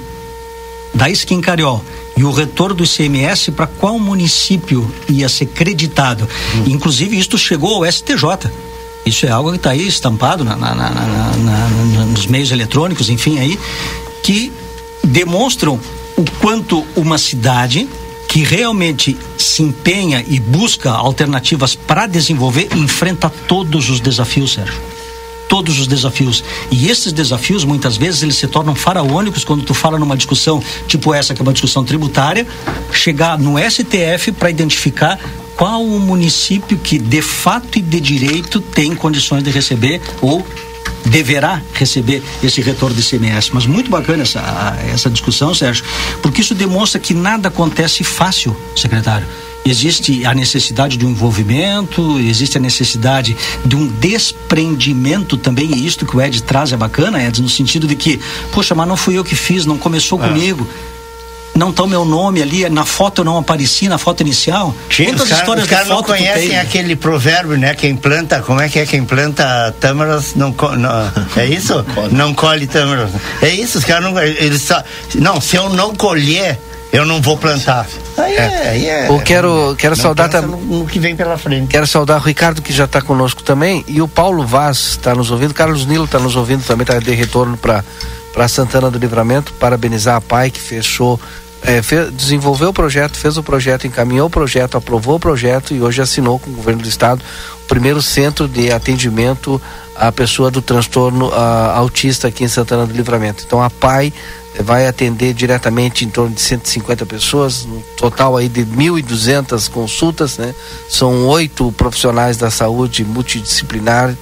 [0.91, 1.85] da Esquincariol
[2.17, 6.27] e o retorno do ICMS para qual município ia ser creditado.
[6.55, 6.63] Hum.
[6.65, 8.49] Inclusive, isto chegou ao STJ.
[9.05, 13.59] Isso é algo que está aí estampado na, na, na, nos meios eletrônicos, enfim, aí,
[14.23, 14.51] que
[15.03, 15.79] demonstram
[16.17, 17.87] o quanto uma cidade
[18.27, 24.79] que realmente se empenha e busca alternativas para desenvolver enfrenta todos os desafios, Sérgio.
[25.47, 26.43] Todos os desafios.
[26.69, 31.11] E esses desafios, muitas vezes, eles se tornam faraônicos quando tu fala numa discussão tipo
[31.11, 32.45] essa, que é uma discussão tributária,
[32.93, 35.19] chegar no STF para identificar
[35.57, 40.45] qual o município que de fato e de direito tem condições de receber ou
[41.05, 43.51] deverá receber esse retorno de ICMS.
[43.53, 45.83] Mas muito bacana essa, essa discussão, Sérgio,
[46.21, 49.27] porque isso demonstra que nada acontece fácil, secretário.
[49.65, 56.05] Existe a necessidade de um envolvimento, existe a necessidade de um desprendimento também, e isto
[56.05, 58.19] que o Ed traz é bacana, Ed, no sentido de que,
[58.51, 60.27] poxa, mas não fui eu que fiz, não começou é.
[60.27, 60.67] comigo
[61.55, 64.73] não tá o meu nome ali, na foto eu não apareci, na foto inicial.
[64.89, 67.73] Tinha, Quantas cara, histórias os caras não conhecem aquele provérbio, né?
[67.73, 68.85] Quem planta, como é que é?
[68.85, 71.85] Quem planta tâmaras não, não é isso?
[72.11, 73.11] não colhe tâmaras.
[73.41, 74.81] É isso, os caras não, eles só,
[75.15, 76.59] não, se eu não colher,
[76.91, 77.87] eu não vou plantar.
[78.17, 79.07] Aí é, aí é.
[79.09, 80.51] Eu quero, quero saudar também.
[80.51, 81.67] No, no, que vem pela frente.
[81.67, 85.31] Quero saudar o Ricardo, que já está conosco também, e o Paulo Vaz está nos
[85.31, 87.83] ouvindo, Carlos Nilo está nos ouvindo também, está de retorno para
[88.39, 91.19] para Santana do Livramento, parabenizar a PAI que fechou
[91.61, 95.81] é, fez, desenvolveu o projeto, fez o projeto, encaminhou o projeto, aprovou o projeto e
[95.81, 97.21] hoje assinou com o governo do estado
[97.65, 99.61] o primeiro centro de atendimento
[99.93, 103.43] à pessoa do transtorno a, autista aqui em Santana do Livramento.
[103.45, 104.13] Então a PAI
[104.61, 110.55] vai atender diretamente em torno de 150 pessoas, no total aí de 1.200 consultas, né?
[110.89, 114.15] São oito profissionais da saúde multidisciplinar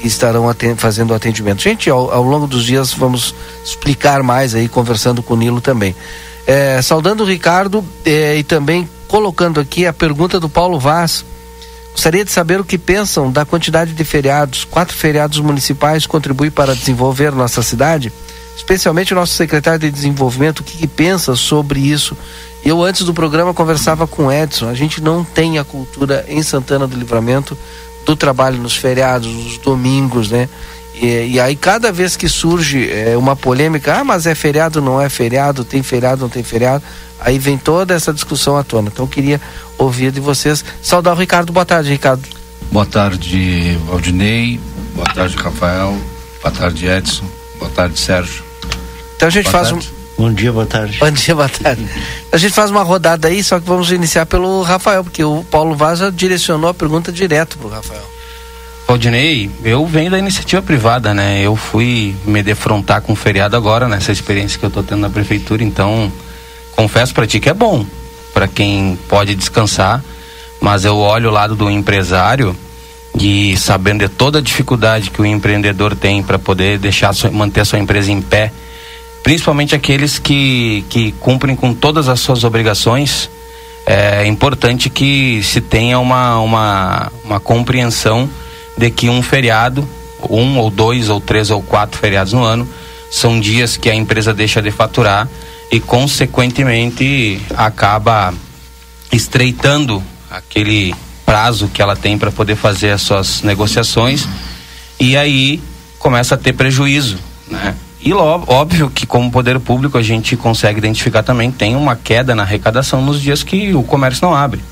[0.00, 1.62] que estarão fazendo o atendimento.
[1.62, 3.34] Gente, ao, ao longo dos dias vamos
[3.64, 5.94] explicar mais aí, conversando com o Nilo também.
[6.46, 11.24] É, saudando o Ricardo é, e também colocando aqui a pergunta do Paulo Vaz.
[11.92, 14.64] Gostaria de saber o que pensam da quantidade de feriados.
[14.64, 18.12] Quatro feriados municipais contribuem para desenvolver nossa cidade?
[18.56, 22.16] Especialmente o nosso secretário de desenvolvimento, o que, que pensa sobre isso?
[22.64, 24.68] Eu, antes do programa, conversava com o Edson.
[24.68, 27.56] A gente não tem a cultura em Santana do Livramento
[28.10, 30.48] do trabalho nos feriados, nos domingos, né?
[30.94, 35.00] E, e, aí cada vez que surge é, uma polêmica, ah, mas é feriado, não
[35.00, 36.82] é feriado, tem feriado, não tem feriado,
[37.20, 38.90] aí vem toda essa discussão à tona.
[38.92, 39.40] Então eu queria
[39.78, 40.64] ouvir de vocês.
[40.82, 41.52] Saudar o Ricardo.
[41.52, 42.22] Boa tarde, Ricardo.
[42.72, 44.58] Boa tarde, Valdinei.
[44.94, 45.96] Boa tarde, Rafael.
[46.42, 47.24] Boa tarde, Edson.
[47.58, 48.42] Boa tarde, Sérgio.
[49.14, 49.88] Então a gente boa faz tarde.
[49.96, 49.99] um.
[50.20, 50.98] Bom dia, boa tarde.
[50.98, 51.88] Bom dia, boa tarde.
[52.30, 55.74] A gente faz uma rodada aí, só que vamos iniciar pelo Rafael, porque o Paulo
[55.74, 58.02] Vaz já direcionou a pergunta direto para o Rafael.
[58.86, 61.40] Valdinei, eu venho da iniciativa privada, né?
[61.40, 65.08] Eu fui me defrontar com o feriado agora, nessa experiência que eu tô tendo na
[65.08, 66.12] prefeitura, então
[66.76, 67.86] confesso para ti que é bom
[68.34, 70.04] para quem pode descansar,
[70.60, 72.54] mas eu olho o lado do empresário
[73.18, 77.64] e sabendo de toda a dificuldade que o empreendedor tem para poder deixar manter a
[77.64, 78.52] sua empresa em pé,
[79.22, 83.30] principalmente aqueles que, que cumprem com todas as suas obrigações,
[83.86, 88.28] é importante que se tenha uma, uma, uma compreensão
[88.76, 89.86] de que um feriado,
[90.28, 92.68] um ou dois ou três ou quatro feriados no ano,
[93.10, 95.28] são dias que a empresa deixa de faturar
[95.70, 98.32] e, consequentemente, acaba
[99.12, 100.94] estreitando aquele
[101.26, 104.26] prazo que ela tem para poder fazer as suas negociações
[104.98, 105.60] e aí
[105.98, 107.74] começa a ter prejuízo, né?
[108.02, 112.42] E óbvio que como poder público a gente consegue identificar também tem uma queda na
[112.42, 114.62] arrecadação nos dias que o comércio não abre.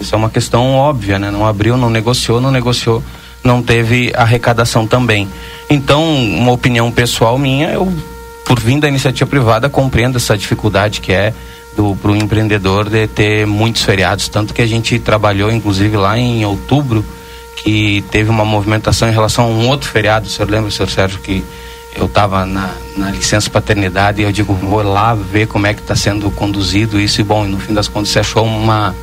[0.00, 1.30] Isso é uma questão óbvia, né?
[1.30, 3.02] Não abriu, não negociou, não negociou,
[3.44, 5.28] não teve arrecadação também.
[5.70, 7.92] Então, uma opinião pessoal minha, eu,
[8.44, 11.32] por vir da iniciativa privada, compreendo essa dificuldade que é
[11.74, 14.28] para o empreendedor de ter muitos feriados.
[14.28, 17.04] Tanto que a gente trabalhou, inclusive, lá em outubro,
[17.56, 20.26] que teve uma movimentação em relação a um outro feriado.
[20.26, 21.44] O senhor lembra, senhor Sérgio, que
[21.94, 25.80] eu estava na, na, licença paternidade e eu digo, vou lá ver como é que
[25.80, 28.94] está sendo conduzido isso e bom, e no fim das contas você achou uma,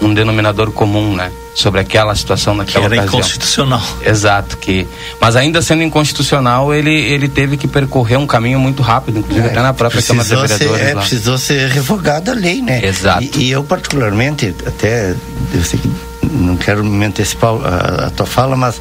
[0.00, 1.30] um denominador comum, né?
[1.54, 3.20] Sobre aquela situação naquela que era ocasião.
[3.20, 3.82] inconstitucional.
[4.04, 4.86] Exato, que
[5.20, 9.50] mas ainda sendo inconstitucional, ele ele teve que percorrer um caminho muito rápido, inclusive é,
[9.50, 10.80] até na própria Câmara de Vereadores.
[10.80, 12.80] Ser, é, precisou ser revogada a lei, né?
[12.84, 13.22] Exato.
[13.22, 15.14] E, e, eu particularmente, até
[15.52, 15.90] eu sei que
[16.30, 18.80] não quero me antecipar a, a tua fala, mas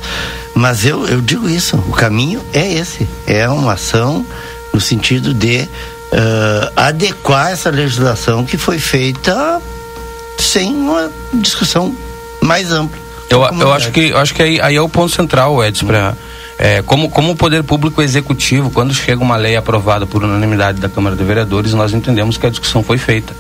[0.60, 4.26] mas eu eu digo isso, o caminho é esse, é uma ação
[4.74, 9.62] no sentido de uh, adequar essa legislação que foi feita
[10.38, 11.96] sem uma discussão
[12.42, 13.00] mais ampla.
[13.30, 16.14] Eu, eu acho que, eu acho que aí, aí é o ponto central, Edson, para
[16.58, 20.90] é, como, como o poder público executivo, quando chega uma lei aprovada por unanimidade da
[20.90, 23.34] Câmara de Vereadores, nós entendemos que a discussão foi feita.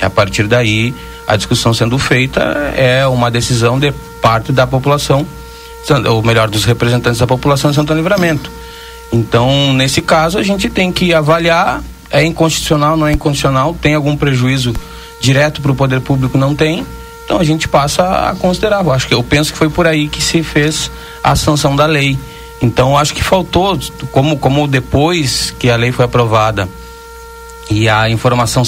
[0.00, 0.94] E a partir daí,
[1.26, 2.40] a discussão sendo feita
[2.76, 5.26] é uma decisão de parte da população,
[6.08, 8.50] ou melhor, dos representantes da população de Santo Livramento.
[9.12, 14.16] Então, nesse caso, a gente tem que avaliar, é inconstitucional, não é inconstitucional, tem algum
[14.16, 14.72] prejuízo
[15.22, 16.84] direto para o poder público não tem.
[17.24, 18.84] Então a gente passa a considerar.
[18.84, 20.90] Eu acho que eu penso que foi por aí que se fez
[21.22, 22.18] a sanção da lei.
[22.60, 23.78] Então acho que faltou,
[24.10, 26.68] como como depois que a lei foi aprovada
[27.70, 28.64] e a informação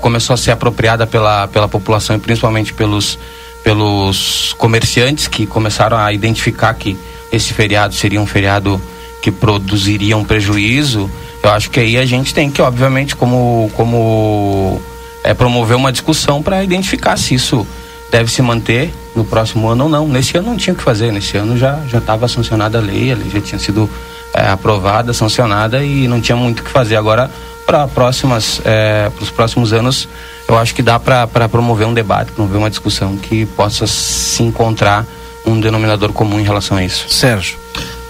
[0.00, 3.18] começou a ser apropriada pela pela população e principalmente pelos
[3.66, 6.96] pelos comerciantes que começaram a identificar que
[7.32, 8.80] esse feriado seria um feriado
[9.20, 11.10] que produziria um prejuízo,
[11.42, 14.80] eu acho que aí a gente tem que, obviamente, como como
[15.24, 17.66] é, promover uma discussão para identificar se isso
[18.08, 20.06] deve se manter no próximo ano ou não.
[20.06, 23.16] Nesse ano não tinha o que fazer, nesse ano já estava sancionada a lei, a
[23.16, 23.90] lei já tinha sido
[24.36, 26.96] é, aprovada, sancionada e não tinha muito o que fazer.
[26.96, 27.30] Agora,
[27.64, 30.06] para próximas, é, para os próximos anos,
[30.46, 35.06] eu acho que dá para promover um debate, promover uma discussão que possa se encontrar
[35.44, 37.08] um denominador comum em relação a isso.
[37.08, 37.58] Sérgio.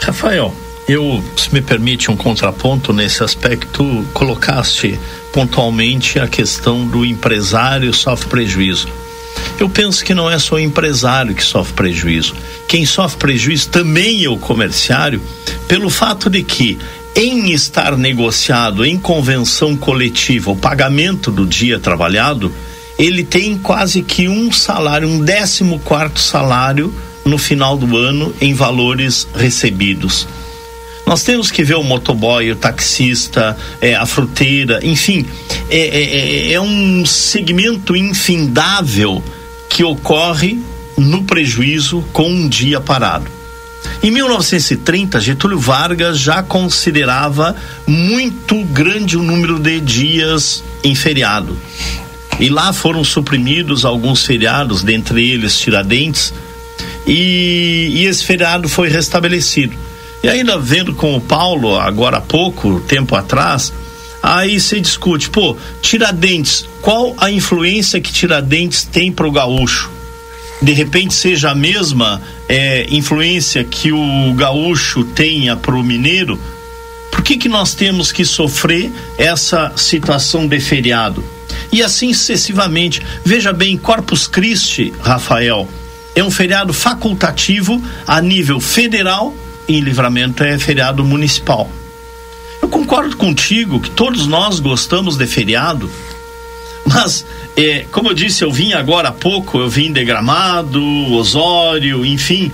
[0.01, 0.53] Rafael,
[0.89, 4.99] eu, se me permite um contraponto nesse aspecto, colocaste
[5.33, 8.89] pontualmente a questão do empresário sofre prejuízo.
[9.59, 12.35] Eu penso que não é só o empresário que sofre prejuízo.
[12.69, 15.23] Quem sofre prejuízo também é o comerciário,
[15.67, 16.79] pelo fato de que,
[17.15, 22.53] em estar negociado em convenção coletiva o pagamento do dia trabalhado,
[22.99, 26.93] ele tem quase que um salário, um décimo quarto salário
[27.25, 30.27] no final do ano em valores recebidos.
[31.07, 35.25] Nós temos que ver o motoboy, o taxista, é, a fruteira, enfim,
[35.71, 39.23] é, é, é, é um segmento infindável
[39.69, 40.59] que ocorre
[40.99, 43.31] no prejuízo com um dia parado.
[44.03, 47.55] Em 1930, Getúlio Vargas já considerava
[47.87, 51.57] muito grande o número de dias em feriado.
[52.41, 56.35] E lá foram suprimidos alguns feriados, dentre eles Tiradentes,
[57.07, 59.86] e, e esse feriado foi restabelecido.
[60.23, 63.73] E ainda vendo com o Paulo, agora há pouco, tempo atrás,
[64.23, 69.91] aí se discute, pô, Tiradentes, qual a influência que Tiradentes tem para o gaúcho?
[70.61, 76.41] De repente seja a mesma é, influência que o gaúcho tenha para o mineiro?
[77.11, 81.23] Por que, que nós temos que sofrer essa situação de feriado?
[81.71, 83.03] E assim sucessivamente.
[83.25, 85.69] Veja bem, Corpus Christi, Rafael,
[86.15, 89.35] é um feriado facultativo a nível federal
[89.69, 91.71] em Livramento é feriado municipal.
[92.61, 95.91] Eu concordo contigo que todos nós gostamos de feriado,
[96.85, 97.27] mas,
[97.57, 102.51] é, como eu disse, eu vim agora há pouco, eu vim de Gramado, Osório, enfim.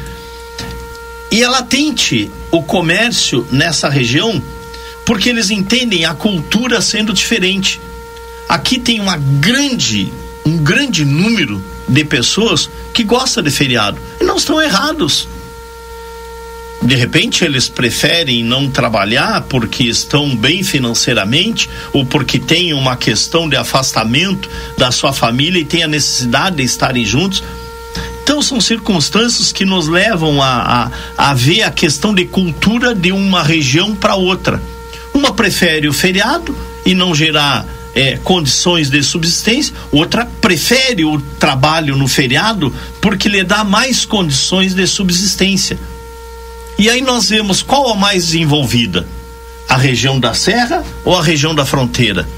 [1.30, 4.42] E é latente o comércio nessa região,
[5.04, 7.80] porque eles entendem a cultura sendo diferente.
[8.48, 10.12] Aqui tem uma grande,
[10.46, 13.98] um grande número de pessoas que gosta de feriado.
[14.20, 15.28] E não estão errados
[16.82, 23.48] de repente eles preferem não trabalhar porque estão bem financeiramente ou porque têm uma questão
[23.48, 27.42] de afastamento da sua família e têm a necessidade de estarem juntos.
[28.22, 33.12] Então são circunstâncias que nos levam a, a, a ver a questão de cultura de
[33.12, 34.60] uma região para outra.
[35.14, 41.96] Uma prefere o feriado e não gerar é, condições de subsistência, outra prefere o trabalho
[41.96, 45.78] no feriado porque lhe dá mais condições de subsistência.
[46.82, 49.06] E aí nós vemos qual a mais desenvolvida:
[49.68, 52.28] a região da serra ou a região da fronteira?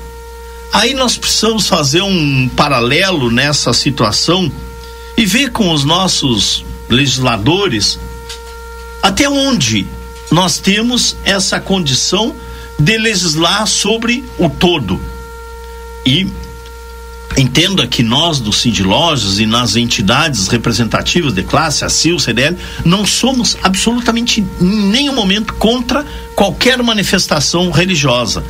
[0.70, 4.52] Aí nós precisamos fazer um paralelo nessa situação
[5.16, 7.98] e ver com os nossos legisladores
[9.02, 9.86] até onde
[10.30, 12.36] nós temos essa condição
[12.78, 15.00] de legislar sobre o todo.
[16.04, 16.26] E
[17.36, 22.56] Entenda que nós do Cindy Lojas e nas entidades representativas de classe, a CIL, CDL,
[22.84, 26.06] não somos absolutamente em nenhum momento contra
[26.36, 28.44] qualquer manifestação religiosa.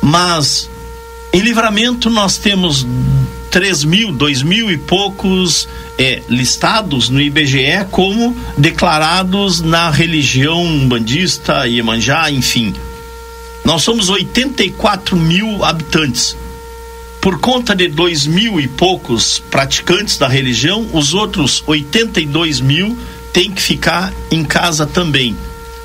[0.00, 0.70] Mas
[1.30, 2.86] em livramento nós temos
[3.50, 5.68] 3 mil, 2 mil e poucos
[5.98, 12.74] é, listados no IBGE como declarados na religião bandista, Iemanjá, enfim.
[13.62, 16.34] Nós somos 84 mil habitantes
[17.24, 22.98] por conta de dois mil e poucos praticantes da religião, os outros 82 mil
[23.32, 25.34] têm que ficar em casa também.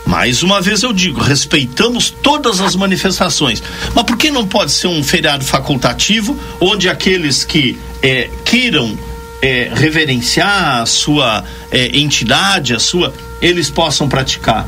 [0.05, 3.63] Mais uma vez eu digo, respeitamos todas as manifestações.
[3.95, 8.99] Mas por que não pode ser um feriado facultativo, onde aqueles que é, queiram
[9.41, 14.67] é, reverenciar a sua é, entidade, a sua, eles possam praticar?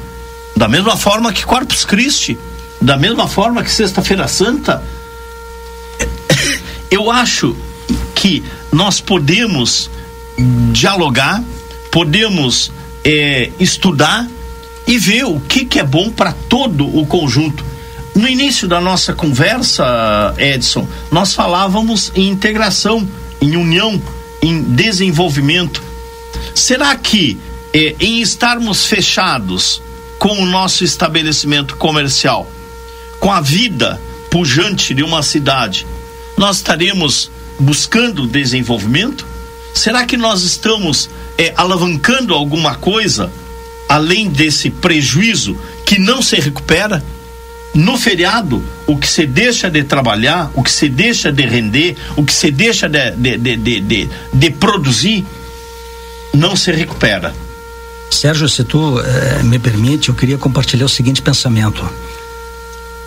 [0.56, 2.40] Da mesma forma que Corpus Christi,
[2.82, 4.82] da mesma forma que Sexta-feira Santa,
[6.92, 7.56] eu acho
[8.14, 9.90] que nós podemos
[10.74, 11.42] dialogar,
[11.90, 12.72] podemos
[13.04, 14.30] é, estudar
[14.86, 17.64] e ver o que, que é bom para todo o conjunto.
[18.14, 23.08] No início da nossa conversa, Edson, nós falávamos em integração,
[23.40, 24.02] em união,
[24.42, 25.82] em desenvolvimento.
[26.54, 27.40] Será que
[27.74, 29.82] é, em estarmos fechados
[30.20, 32.52] com o nosso estabelecimento comercial,
[33.20, 35.88] com a vida pujante de uma cidade,
[36.42, 37.30] nós estaremos
[37.60, 39.28] buscando desenvolvimento?
[39.76, 43.32] Será que nós estamos é, alavancando alguma coisa
[43.88, 47.04] além desse prejuízo que não se recupera?
[47.76, 52.26] No feriado, o que se deixa de trabalhar, o que se deixa de render, o
[52.26, 55.24] que se deixa de, de, de, de, de, produzir,
[56.34, 57.36] não se recupera.
[58.10, 61.88] Sérgio, se tu eh, me permite, eu queria compartilhar o seguinte pensamento.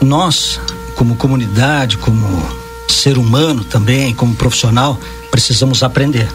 [0.00, 0.60] Nós,
[0.94, 2.63] como comunidade, como
[2.94, 4.98] ser humano também, como profissional,
[5.30, 6.28] precisamos aprender.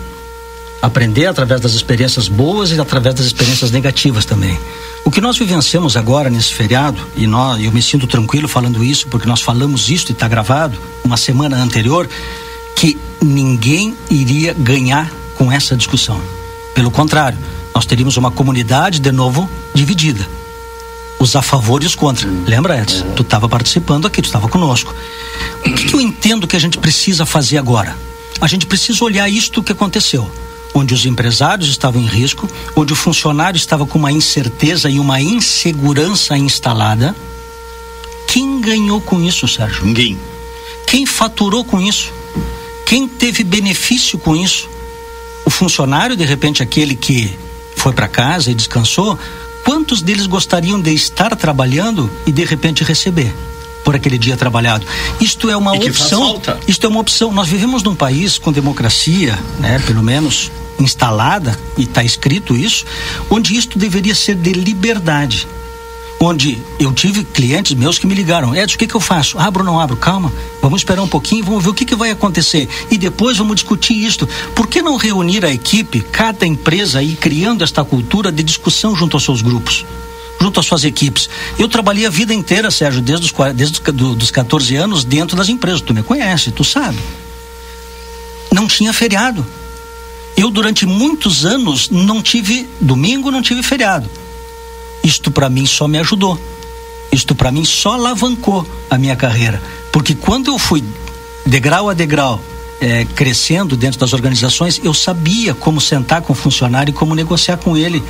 [0.81, 4.57] Aprender através das experiências boas e através das experiências negativas também.
[5.03, 9.07] O que nós vivenciamos agora nesse feriado, e nós, eu me sinto tranquilo falando isso,
[9.07, 12.07] porque nós falamos isso e está gravado uma semana anterior,
[12.75, 16.21] que ninguém iria ganhar com essa discussão.
[16.73, 17.37] Pelo contrário,
[17.73, 20.39] nós teríamos uma comunidade de novo dividida
[21.19, 22.27] os a favor e os contra.
[22.47, 23.11] Lembra, Edson?
[23.11, 24.95] Tu estava participando aqui, tu estava conosco.
[25.65, 27.95] O que, que eu entendo que a gente precisa fazer agora?
[28.39, 30.29] A gente precisa olhar isto que aconteceu
[30.73, 35.21] onde os empresários estavam em risco, onde o funcionário estava com uma incerteza e uma
[35.21, 37.15] insegurança instalada.
[38.27, 39.85] Quem ganhou com isso, Sérgio?
[39.85, 40.19] Ninguém.
[40.85, 42.13] Quem faturou com isso?
[42.85, 44.69] Quem teve benefício com isso?
[45.45, 47.37] O funcionário, de repente, aquele que
[47.75, 49.17] foi para casa e descansou,
[49.63, 53.33] Quantos deles gostariam de estar trabalhando e de repente receber?
[53.81, 54.85] por aquele dia trabalhado.
[55.19, 56.39] Isto é uma opção.
[56.67, 57.31] Isto é uma opção.
[57.31, 62.85] Nós vivemos num país com democracia, né, pelo menos instalada e está escrito isso,
[63.31, 65.47] onde isto deveria ser de liberdade
[66.19, 69.39] onde eu tive clientes meus que me ligaram, Edson, o que, que eu faço?
[69.39, 69.95] Abro ou não abro?
[69.95, 73.55] Calma, vamos esperar um pouquinho, vamos ver o que, que vai acontecer e depois vamos
[73.55, 74.27] discutir isto.
[74.53, 79.15] Por que não reunir a equipe, cada empresa aí criando esta cultura de discussão junto
[79.15, 79.85] aos seus grupos?
[80.41, 81.29] junto às suas equipes.
[81.57, 85.35] Eu trabalhei a vida inteira, Sérgio, desde os, desde os do, dos 14 anos dentro
[85.35, 85.81] das empresas.
[85.81, 86.97] Tu me conhece, tu sabe.
[88.49, 89.45] Não tinha feriado.
[90.37, 94.09] Eu, durante muitos anos, não tive domingo, não tive feriado.
[95.03, 96.39] Isto para mim só me ajudou.
[97.11, 99.61] Isto para mim só alavancou a minha carreira.
[99.91, 100.83] Porque quando eu fui
[101.45, 102.39] degrau a degrau
[102.79, 107.57] é, crescendo dentro das organizações, eu sabia como sentar com o funcionário e como negociar
[107.57, 108.03] com ele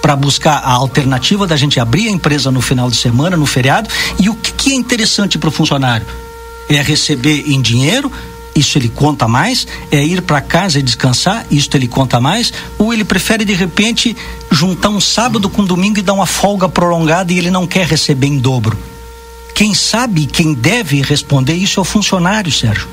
[0.00, 3.88] para buscar a alternativa da gente abrir a empresa no final de semana, no feriado.
[4.20, 6.06] E o que, que é interessante para o funcionário?
[6.68, 8.12] É receber em dinheiro
[8.54, 12.92] isso ele conta mais, é ir para casa e descansar, isso ele conta mais, ou
[12.92, 14.16] ele prefere de repente
[14.50, 18.28] juntar um sábado com domingo e dar uma folga prolongada e ele não quer receber
[18.28, 18.78] em dobro.
[19.54, 22.88] Quem sabe, quem deve responder isso é o funcionário, Sérgio.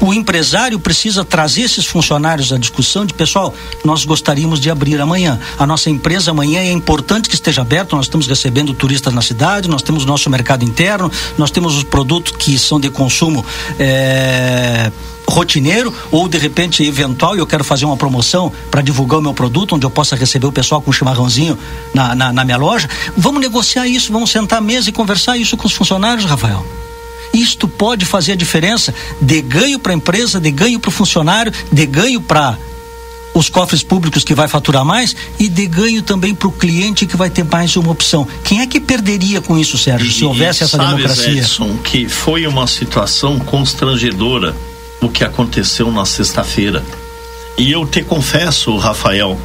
[0.00, 5.38] O empresário precisa trazer esses funcionários à discussão de pessoal, nós gostaríamos de abrir amanhã.
[5.58, 9.68] A nossa empresa amanhã é importante que esteja aberta, nós estamos recebendo turistas na cidade,
[9.68, 13.44] nós temos nosso mercado interno, nós temos os produtos que são de consumo
[13.78, 14.90] é,
[15.28, 19.34] rotineiro ou de repente eventual e eu quero fazer uma promoção para divulgar o meu
[19.34, 21.58] produto, onde eu possa receber o pessoal com um chimarrãozinho
[21.92, 22.88] na, na, na minha loja.
[23.16, 26.64] Vamos negociar isso, vamos sentar à mesa e conversar isso com os funcionários, Rafael.
[27.32, 31.52] Isto pode fazer a diferença de ganho para a empresa, de ganho para o funcionário,
[31.70, 32.58] de ganho para
[33.34, 37.16] os cofres públicos que vai faturar mais e de ganho também para o cliente que
[37.16, 38.26] vai ter mais uma opção.
[38.42, 41.40] Quem é que perderia com isso, Sérgio, se houvesse essa sabes, democracia?
[41.40, 44.56] Edson, que foi uma situação constrangedora
[45.02, 46.82] o que aconteceu na sexta-feira.
[47.58, 49.38] E eu te confesso, Rafael,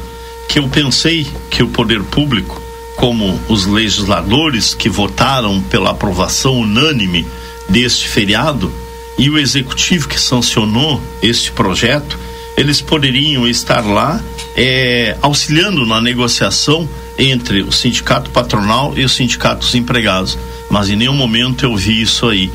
[0.48, 2.60] que eu pensei que o poder público,
[2.96, 7.26] como os legisladores que votaram pela aprovação unânime
[7.72, 8.72] deste feriado
[9.18, 12.18] e o executivo que sancionou este projeto,
[12.56, 14.22] eles poderiam estar lá
[14.54, 20.38] é, auxiliando na negociação entre o sindicato patronal e os sindicatos empregados.
[20.68, 22.52] Mas em nenhum momento eu vi isso aí.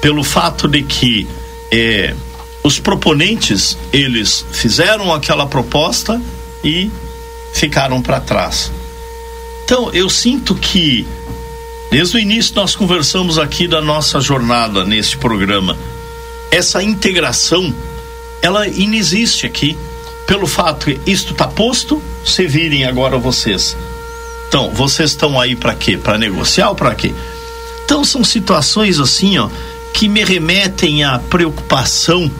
[0.00, 1.26] Pelo fato de que
[1.72, 2.14] é,
[2.62, 6.20] os proponentes eles fizeram aquela proposta
[6.62, 6.90] e
[7.52, 8.70] ficaram para trás.
[9.64, 11.06] Então eu sinto que
[11.90, 15.76] desde o início nós conversamos aqui da nossa jornada neste programa.
[16.50, 17.74] Essa integração
[18.42, 19.76] ela inexiste aqui
[20.26, 23.76] pelo fato que isto está posto, se virem agora vocês.
[24.48, 25.96] Então, vocês estão aí para quê?
[25.96, 27.12] Para negociar ou para quê?
[27.84, 29.48] Então são situações assim, ó,
[29.92, 32.30] que me remetem à preocupação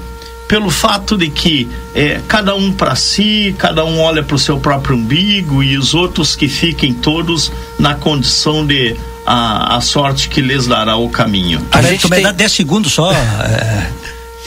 [0.48, 4.58] pelo fato de que é, cada um para si, cada um olha para o seu
[4.58, 10.40] próprio umbigo e os outros que fiquem todos na condição de a, a sorte que
[10.40, 11.60] lhes dará o caminho.
[11.72, 12.22] A, a gente tem...
[12.22, 13.12] dá 10 segundos só.
[13.12, 13.90] é...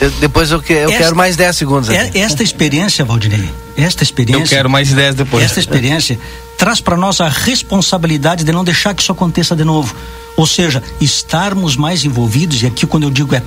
[0.00, 1.90] eu, depois eu, que, eu esta, quero mais 10 segundos.
[1.90, 2.18] Aqui.
[2.18, 4.42] É, esta experiência, Valdinei, esta experiência.
[4.42, 5.44] Eu quero mais 10 depois.
[5.44, 6.18] Esta experiência
[6.56, 9.94] traz para nós a responsabilidade de não deixar que isso aconteça de novo.
[10.36, 13.42] Ou seja, estarmos mais envolvidos, e aqui quando eu digo é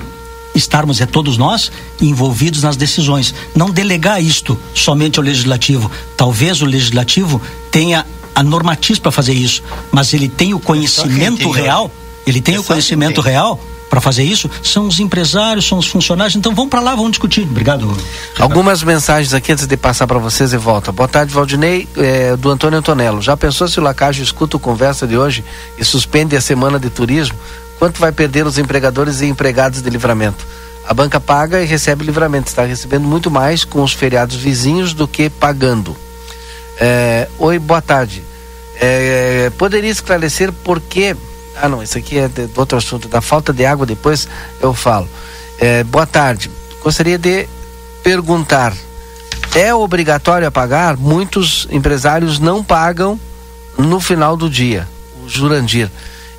[0.55, 5.89] estarmos é todos nós envolvidos nas decisões, não delegar isto somente ao legislativo.
[6.15, 11.91] Talvez o legislativo tenha a normativa para fazer isso, mas ele tem o conhecimento real,
[12.25, 13.59] ele tem o conhecimento real
[13.93, 16.35] para fazer isso são os empresários, são os funcionários.
[16.35, 17.43] Então vamos para lá, vamos discutir.
[17.43, 17.95] Obrigado.
[18.39, 20.91] Algumas mensagens aqui antes de passar para vocês e volta.
[20.91, 23.21] Boa tarde, Valdinei, é, do Antônio Antonello.
[23.21, 25.45] Já pensou se o Lacajo escuta o conversa de hoje
[25.77, 27.37] e suspende a semana de turismo?
[27.77, 30.43] Quanto vai perder os empregadores e empregados de livramento?
[30.87, 32.47] A banca paga e recebe livramento.
[32.47, 35.95] Está recebendo muito mais com os feriados vizinhos do que pagando.
[36.85, 38.21] É, oi, boa tarde.
[38.75, 41.15] É, poderia esclarecer por que
[41.55, 44.27] ah, não, isso aqui é de, de outro assunto, da falta de água, depois
[44.59, 45.07] eu falo.
[45.57, 46.51] É, boa tarde.
[46.83, 47.47] Gostaria de
[48.03, 48.73] perguntar:
[49.55, 50.97] é obrigatório pagar?
[50.97, 53.17] Muitos empresários não pagam
[53.77, 54.85] no final do dia.
[55.23, 55.89] O Jurandir.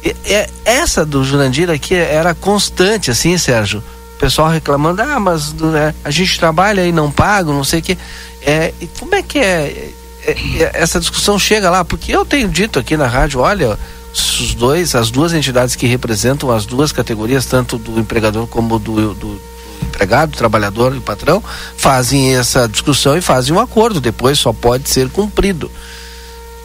[0.05, 3.83] E, é, essa do Jurandir aqui era constante, assim, Sérgio.
[4.17, 7.83] O pessoal reclamando: ah, mas é, a gente trabalha e não paga, não sei o
[7.83, 7.97] quê.
[8.43, 9.95] É, como é que é
[10.73, 11.85] essa discussão chega lá?
[11.85, 13.79] Porque eu tenho dito aqui na rádio: olha
[14.13, 19.15] os dois, as duas entidades que representam as duas categorias, tanto do empregador como do,
[19.15, 19.41] do
[19.83, 21.43] empregado, trabalhador e patrão,
[21.77, 24.01] fazem essa discussão e fazem um acordo.
[24.01, 25.71] Depois só pode ser cumprido.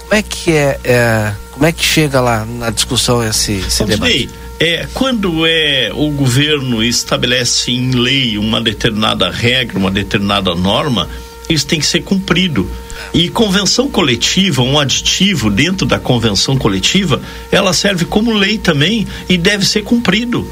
[0.01, 4.29] Como é que é, é como é que chega lá na discussão esse, esse debate?
[4.59, 11.07] É, quando é o governo estabelece em lei uma determinada regra, uma determinada norma,
[11.49, 12.69] isso tem que ser cumprido.
[13.13, 17.21] E convenção coletiva, um aditivo dentro da convenção coletiva,
[17.51, 20.47] ela serve como lei também e deve ser cumprido.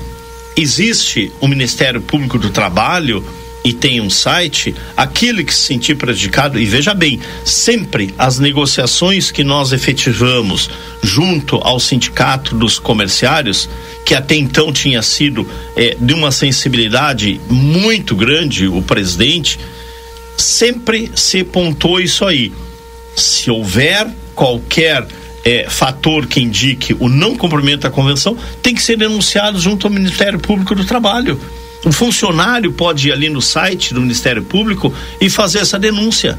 [0.56, 3.24] Existe o Ministério Público do Trabalho
[3.64, 9.30] e tem um site, aquele que se sentir prejudicado, e veja bem, sempre as negociações
[9.30, 10.70] que nós efetivamos
[11.04, 13.70] junto ao sindicato dos comerciários,
[14.06, 15.46] que até então tinha sido
[15.76, 19.60] é, de uma sensibilidade muito grande, o presidente,
[20.38, 22.52] sempre se pontuou isso aí.
[23.16, 25.06] Se houver qualquer
[25.44, 29.94] é, fator que indique o não cumprimento da convenção, tem que ser denunciado junto ao
[29.94, 31.40] Ministério Público do Trabalho.
[31.84, 36.38] O funcionário pode ir ali no site do Ministério Público e fazer essa denúncia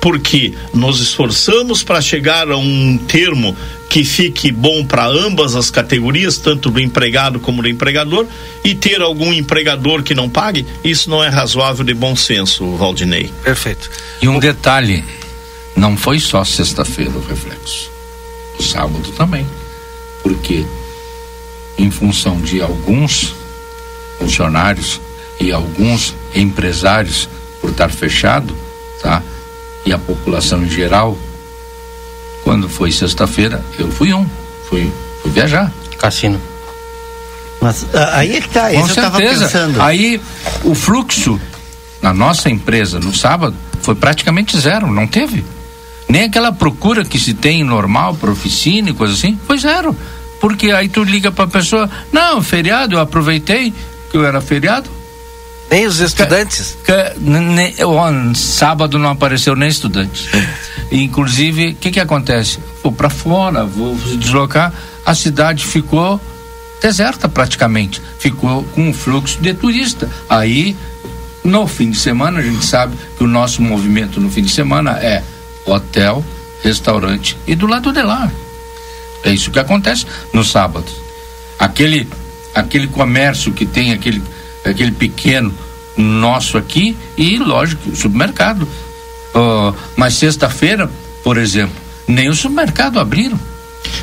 [0.00, 3.54] porque nos esforçamos para chegar a um termo
[3.90, 8.24] que fique bom para ambas as categorias, tanto do empregado como do empregador,
[8.62, 13.32] e ter algum empregador que não pague, isso não é razoável de bom senso, Valdinei.
[13.42, 13.90] Perfeito.
[14.22, 15.04] E um detalhe,
[15.74, 17.90] não foi só sexta-feira o reflexo,
[18.60, 19.44] o sábado também,
[20.22, 20.64] porque
[21.76, 23.34] em função de alguns
[24.20, 25.00] funcionários
[25.40, 27.28] e alguns empresários
[27.60, 28.56] por estar fechado,
[29.02, 29.20] tá?
[29.84, 31.18] e a população em geral,
[32.50, 34.26] quando foi sexta-feira, eu fui um,
[34.68, 34.92] fui,
[35.22, 35.72] fui viajar.
[35.96, 36.40] Cassino.
[37.60, 39.48] Mas ah, aí é que tá, Com certeza.
[39.78, 40.20] Aí
[40.64, 41.40] o fluxo
[42.02, 45.44] na nossa empresa no sábado foi praticamente zero, não teve.
[46.08, 49.96] Nem aquela procura que se tem normal para oficina e coisa assim, foi zero.
[50.40, 53.72] Porque aí tu liga para a pessoa, não, feriado, eu aproveitei
[54.10, 54.90] que eu era feriado,
[55.70, 56.76] nem os estudantes?
[56.84, 57.74] Que, ne,
[58.34, 60.28] sábado não apareceu nem estudante.
[60.90, 62.58] Inclusive, o que que acontece?
[62.82, 64.72] Vou para fora, vou se deslocar,
[65.06, 66.20] a cidade ficou
[66.82, 68.02] deserta praticamente.
[68.18, 70.08] Ficou com um fluxo de turista.
[70.28, 70.76] Aí
[71.42, 74.98] No fim de semana, a gente sabe que o nosso movimento no fim de semana
[74.98, 75.22] é
[75.64, 76.22] hotel,
[76.62, 78.30] restaurante e do lado de lá.
[79.24, 80.86] É isso que acontece no sábado.
[81.58, 82.06] Aquele,
[82.54, 84.22] aquele comércio que tem aquele,
[84.64, 85.52] aquele pequeno
[85.96, 88.62] nosso aqui e, lógico, o supermercado.
[89.34, 90.90] Uh, mas sexta-feira,
[91.22, 91.74] por exemplo,
[92.06, 93.38] nem o supermercado abriram.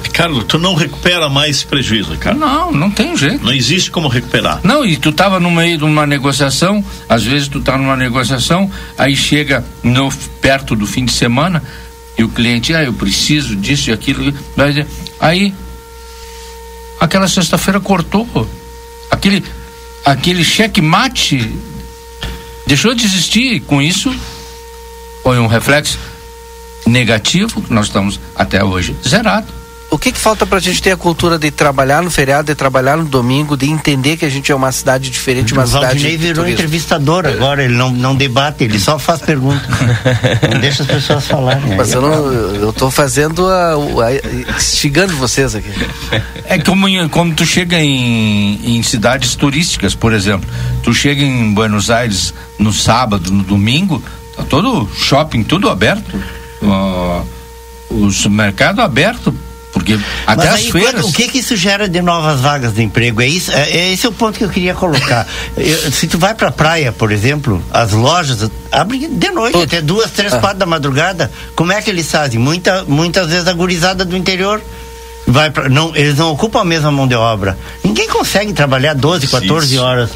[0.04, 2.40] Ricardo, tu não recupera mais esse prejuízo, Ricardo?
[2.40, 3.44] Não, não tem jeito.
[3.44, 4.60] Não existe como recuperar.
[4.64, 8.70] Não, e tu estava no meio de uma negociação, às vezes tu tá numa negociação,
[8.98, 11.62] aí chega no, perto do fim de semana
[12.18, 14.34] e o cliente, ah, eu preciso disso e aquilo,
[15.20, 15.54] aí
[17.00, 18.50] aquela sexta-feira cortou.
[19.12, 19.44] Aquele
[20.12, 21.54] aquele cheque mate
[22.66, 24.14] deixou de existir, com isso?
[25.22, 26.00] Foi um reflexo
[26.86, 29.57] negativo, nós estamos até hoje zerado
[29.90, 32.56] o que, que falta para a gente ter a cultura de trabalhar no feriado, de
[32.56, 35.86] trabalhar no domingo, de entender que a gente é uma cidade diferente, uma o cidade.
[35.86, 36.54] Valdinei virou turismo.
[36.54, 39.64] entrevistador agora, ele não, não debate, ele só faz pergunta.
[40.52, 41.78] não deixa as pessoas falarem.
[41.78, 45.72] Mas eu, não, eu tô fazendo a, a, instigando vocês aqui.
[46.44, 50.50] É como, como tu chega em, em cidades turísticas, por exemplo.
[50.84, 54.04] Tu chega em Buenos Aires no sábado, no domingo,
[54.36, 56.22] tá todo shopping, tudo aberto.
[56.62, 57.26] Uh,
[57.90, 59.34] o supermercado aberto
[59.78, 61.06] porque até as feiras.
[61.06, 63.22] o que que isso gera de novas vagas de emprego?
[63.22, 65.28] É isso, é, é esse é o ponto que eu queria colocar.
[65.56, 70.12] eu, se tu vai pra praia, por exemplo, as lojas abrem de noite, até duas,
[70.12, 70.40] três, ah.
[70.40, 71.32] quatro da madrugada.
[71.56, 72.40] Como é que eles fazem?
[72.40, 74.62] Muita, muitas vezes a gurizada do interior
[75.28, 77.58] vai pra, não, eles não ocupam a mesma mão de obra.
[77.84, 79.84] Ninguém consegue trabalhar 12, 14 Isso.
[79.84, 80.10] horas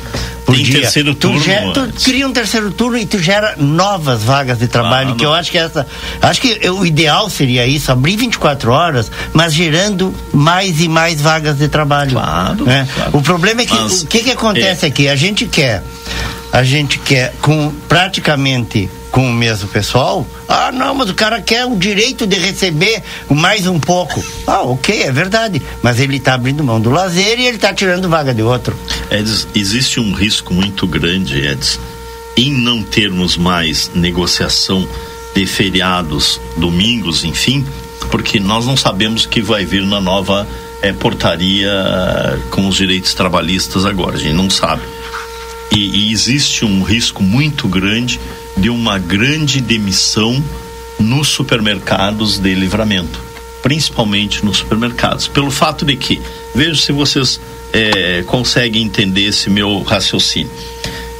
[0.45, 0.81] por Tem dia.
[0.81, 1.39] terceiro turno.
[1.73, 5.33] Tu, tu cria um terceiro turno e tu gera novas vagas de trabalho, que eu
[5.33, 5.85] acho que essa,
[6.21, 11.57] acho que o ideal seria isso, abrir 24 horas, mas gerando mais e mais vagas
[11.57, 12.11] de trabalho.
[12.11, 12.65] Claro.
[12.65, 12.87] Né?
[12.95, 13.17] claro.
[13.17, 14.89] O problema é que mas, o que que acontece é.
[14.89, 15.07] aqui?
[15.07, 15.83] A gente quer
[16.51, 21.65] a gente quer com praticamente com o mesmo pessoal, ah, não, mas o cara quer
[21.65, 24.23] o direito de receber mais um pouco.
[24.47, 25.61] Ah, ok, é verdade.
[25.81, 28.73] Mas ele está abrindo mão do lazer e ele está tirando vaga de outro.
[29.09, 31.79] Edson, existe um risco muito grande, Edson,
[32.37, 34.87] em não termos mais negociação
[35.35, 37.65] de feriados, domingos, enfim,
[38.09, 40.47] porque nós não sabemos o que vai vir na nova
[40.81, 41.71] é, portaria
[42.49, 44.81] com os direitos trabalhistas agora, a gente não sabe.
[45.71, 48.19] E, e existe um risco muito grande
[48.57, 50.43] de uma grande demissão
[50.99, 53.19] nos supermercados de livramento,
[53.61, 56.21] principalmente nos supermercados, pelo fato de que,
[56.53, 57.39] veja se vocês
[57.73, 60.51] é, conseguem entender esse meu raciocínio.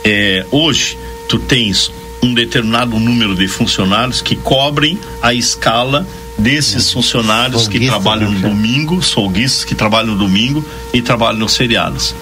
[0.04, 0.98] É, hoje,
[1.28, 1.92] tu tens
[2.22, 8.50] um determinado número de funcionários que cobrem a escala desses funcionários que trabalham no né?
[8.50, 12.14] domingo, solguistas que trabalham no domingo e trabalham nos feriados.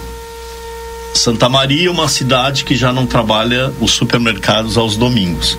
[1.14, 5.57] Santa Maria é uma cidade que já não trabalha os supermercados aos domingos.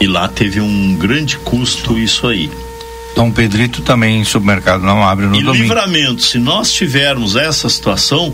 [0.00, 2.50] E lá teve um grande custo isso aí.
[3.14, 5.56] Dom Pedrito também supermercado não abre no e domingo.
[5.56, 8.32] E livramento, se nós tivermos essa situação,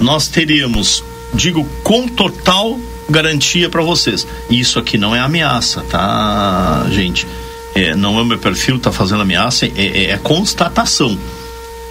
[0.00, 4.26] nós teríamos, digo, com total garantia para vocês.
[4.50, 7.26] Isso aqui não é ameaça, tá, gente?
[7.74, 11.18] É, não é o meu perfil, tá fazendo ameaça, é, é, é constatação.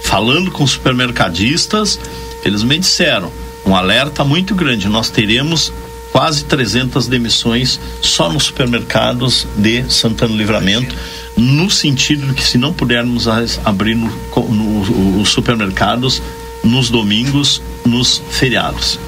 [0.02, 1.98] Falando com supermercadistas,
[2.44, 3.32] eles me disseram,
[3.64, 4.88] um alerta muito grande.
[4.88, 5.72] Nós teremos
[6.12, 10.94] quase 300 demissões só nos supermercados de Santana Livramento,
[11.36, 13.26] no sentido de que se não pudermos
[13.64, 14.08] abrir no,
[14.48, 16.22] no, os supermercados
[16.62, 18.98] nos domingos, nos feriados.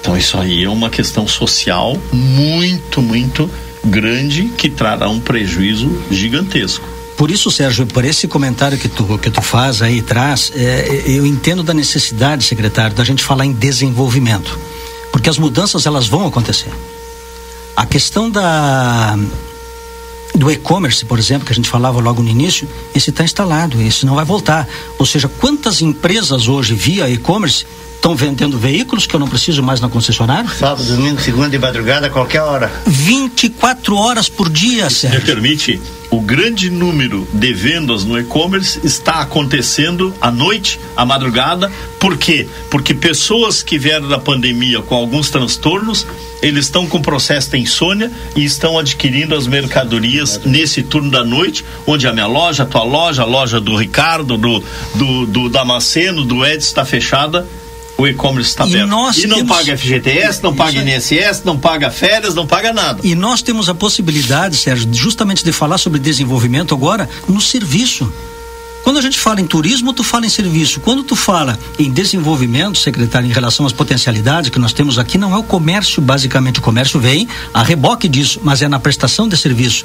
[0.00, 3.50] Então isso aí é uma questão social muito, muito
[3.84, 6.97] grande que trará um prejuízo gigantesco.
[7.18, 11.26] Por isso, Sérgio, por esse comentário que tu, que tu faz aí, traz, é, eu
[11.26, 14.56] entendo da necessidade, secretário, da gente falar em desenvolvimento.
[15.10, 16.70] Porque as mudanças, elas vão acontecer.
[17.74, 19.18] A questão da
[20.32, 24.06] do e-commerce, por exemplo, que a gente falava logo no início, esse está instalado, esse
[24.06, 24.68] não vai voltar.
[24.96, 27.66] Ou seja, quantas empresas hoje via e-commerce
[27.98, 30.48] estão vendendo veículos que eu não preciso mais na concessionária?
[30.48, 32.70] Sábado, domingo, segunda e madrugada, qualquer hora.
[32.86, 35.18] 24 horas por dia, Sérgio.
[35.18, 41.70] Me permite, o grande número de vendas no e-commerce está acontecendo à noite, à madrugada.
[41.98, 42.46] Por quê?
[42.70, 46.06] Porque pessoas que vieram da pandemia com alguns transtornos,
[46.40, 51.64] eles estão com processo de insônia e estão adquirindo as mercadorias nesse turno da noite,
[51.84, 54.62] onde a minha loja, a tua loja, a loja do Ricardo, do,
[54.94, 57.46] do, do Damasceno, do Edson está fechada
[57.98, 58.86] o e-commerce está aberto.
[58.86, 59.56] E, não temos...
[59.56, 63.00] paga FGTS, não paga INSS, não paga férias, não paga nada.
[63.02, 68.10] E nós temos a possibilidade, Sérgio, justamente de falar sobre desenvolvimento agora no serviço.
[68.84, 70.78] Quando a gente fala em turismo, tu fala em serviço.
[70.80, 75.34] Quando tu fala em desenvolvimento, secretário, em relação às potencialidades que nós temos aqui, não
[75.34, 76.60] é o comércio, basicamente.
[76.60, 79.84] O comércio vem a reboque disso, mas é na prestação de serviço.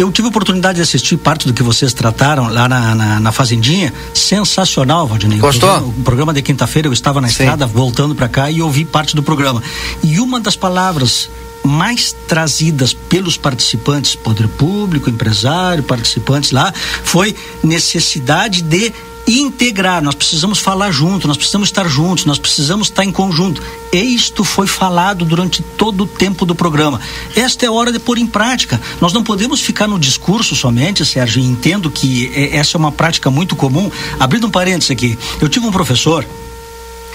[0.00, 3.32] Eu tive a oportunidade de assistir parte do que vocês trataram lá na, na, na
[3.32, 3.92] Fazendinha.
[4.14, 5.38] Sensacional, Valdinei.
[5.38, 5.88] Gostou?
[5.88, 7.34] O programa, de quinta-feira eu estava na Sim.
[7.34, 9.62] estrada voltando para cá e ouvi parte do programa.
[10.02, 11.28] E uma das palavras
[11.62, 16.72] mais trazidas pelos participantes, poder público, empresário, participantes lá,
[17.04, 18.94] foi necessidade de
[19.38, 23.62] integrar, nós precisamos falar junto, nós precisamos estar juntos, nós precisamos estar em conjunto.
[23.92, 27.00] Isto foi falado durante todo o tempo do programa.
[27.36, 28.80] Esta é a hora de pôr em prática.
[29.00, 33.30] Nós não podemos ficar no discurso somente, Sérgio, entendo que é- essa é uma prática
[33.30, 33.90] muito comum.
[34.18, 36.26] Abrindo um parênteses aqui, eu tive um professor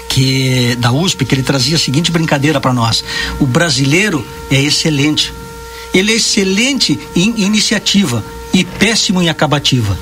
[0.08, 3.04] que da USP que ele trazia a seguinte brincadeira para nós:
[3.40, 5.32] o brasileiro é excelente.
[5.92, 9.98] Ele é excelente em iniciativa e péssimo em acabativa.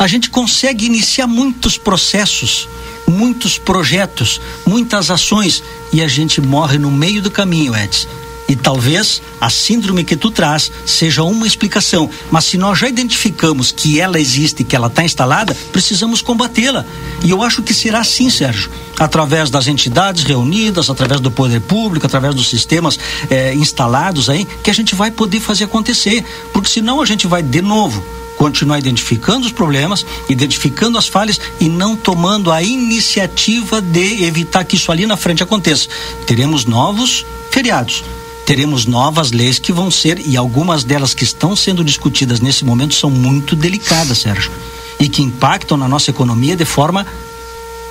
[0.00, 2.66] A gente consegue iniciar muitos processos,
[3.06, 8.08] muitos projetos, muitas ações e a gente morre no meio do caminho, Edson.
[8.48, 12.08] E talvez a síndrome que tu traz seja uma explicação.
[12.30, 16.82] Mas se nós já identificamos que ela existe, que ela está instalada, precisamos combatê-la.
[17.22, 18.70] E eu acho que será assim, Sérgio.
[18.98, 22.98] Através das entidades reunidas, através do poder público, através dos sistemas
[23.30, 26.24] eh, instalados aí, que a gente vai poder fazer acontecer.
[26.54, 28.02] Porque senão a gente vai, de novo,
[28.40, 34.76] continuar identificando os problemas, identificando as falhas e não tomando a iniciativa de evitar que
[34.76, 35.90] isso ali na frente aconteça.
[36.26, 38.02] Teremos novos feriados.
[38.46, 42.94] Teremos novas leis que vão ser, e algumas delas que estão sendo discutidas nesse momento
[42.94, 44.50] são muito delicadas, Sérgio,
[44.98, 47.06] e que impactam na nossa economia de forma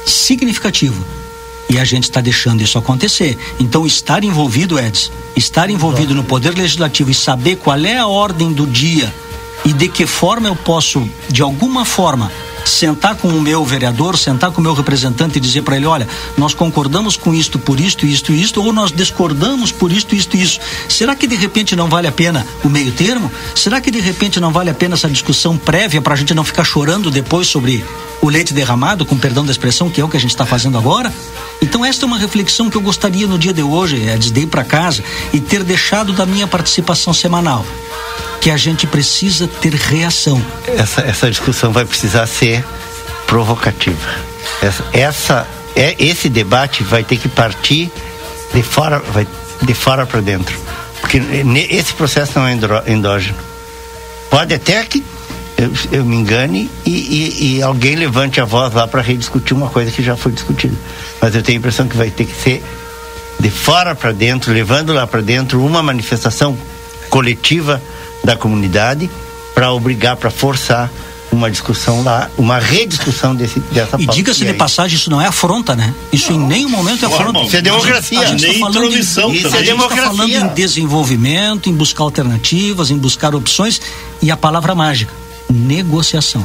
[0.03, 0.99] significativa.
[1.69, 3.37] E a gente está deixando isso acontecer.
[3.59, 8.51] Então, estar envolvido, Edson, estar envolvido no Poder Legislativo e saber qual é a ordem
[8.51, 9.13] do dia
[9.69, 12.31] e de que forma eu posso, de alguma forma,
[12.65, 16.07] sentar com o meu vereador, sentar com o meu representante e dizer para ele, olha,
[16.35, 20.59] nós concordamos com isto por isto, isto, isto, ou nós discordamos por isto, isto, isso.
[20.89, 23.31] Será que de repente não vale a pena o meio termo?
[23.53, 26.43] Será que de repente não vale a pena essa discussão prévia para a gente não
[26.43, 27.85] ficar chorando depois sobre
[28.23, 30.79] o leite derramado, com perdão da expressão, que é o que a gente está fazendo
[30.79, 31.13] agora?
[31.61, 34.47] Então esta é uma reflexão que eu gostaria no dia de hoje, é de ir
[34.47, 37.63] para casa e ter deixado da minha participação semanal
[38.41, 40.43] que a gente precisa ter reação.
[40.67, 42.63] Essa, essa discussão vai precisar ser
[43.27, 44.09] provocativa.
[44.61, 47.91] Essa, essa é esse debate vai ter que partir
[48.53, 49.27] de fora, vai
[49.61, 50.57] de fora para dentro,
[51.01, 51.21] porque
[51.69, 52.57] esse processo não é
[52.91, 53.37] endógeno.
[54.29, 55.03] Pode até que
[55.57, 59.69] eu, eu me engane e, e- e alguém levante a voz lá para rediscutir uma
[59.69, 60.75] coisa que já foi discutida,
[61.21, 62.63] mas eu tenho a impressão que vai ter que ser
[63.39, 66.57] de fora para dentro, levando lá para dentro uma manifestação
[67.09, 67.81] coletiva
[68.29, 69.09] da comunidade
[69.55, 70.87] para obrigar, para forçar
[71.31, 75.75] uma discussão lá, uma rediscussão desse, dessa E diga-se de passagem, isso não é afronta,
[75.75, 75.93] né?
[76.11, 77.39] Isso em nenhum momento é afronta.
[77.41, 79.73] Isso é democracia, A gente nem tá falando em- intromissão Isso é A gente está
[79.73, 80.05] democracia.
[80.05, 83.81] falando em desenvolvimento, em buscar alternativas, em buscar opções
[84.21, 85.13] e a palavra mágica,
[85.49, 86.43] negociação.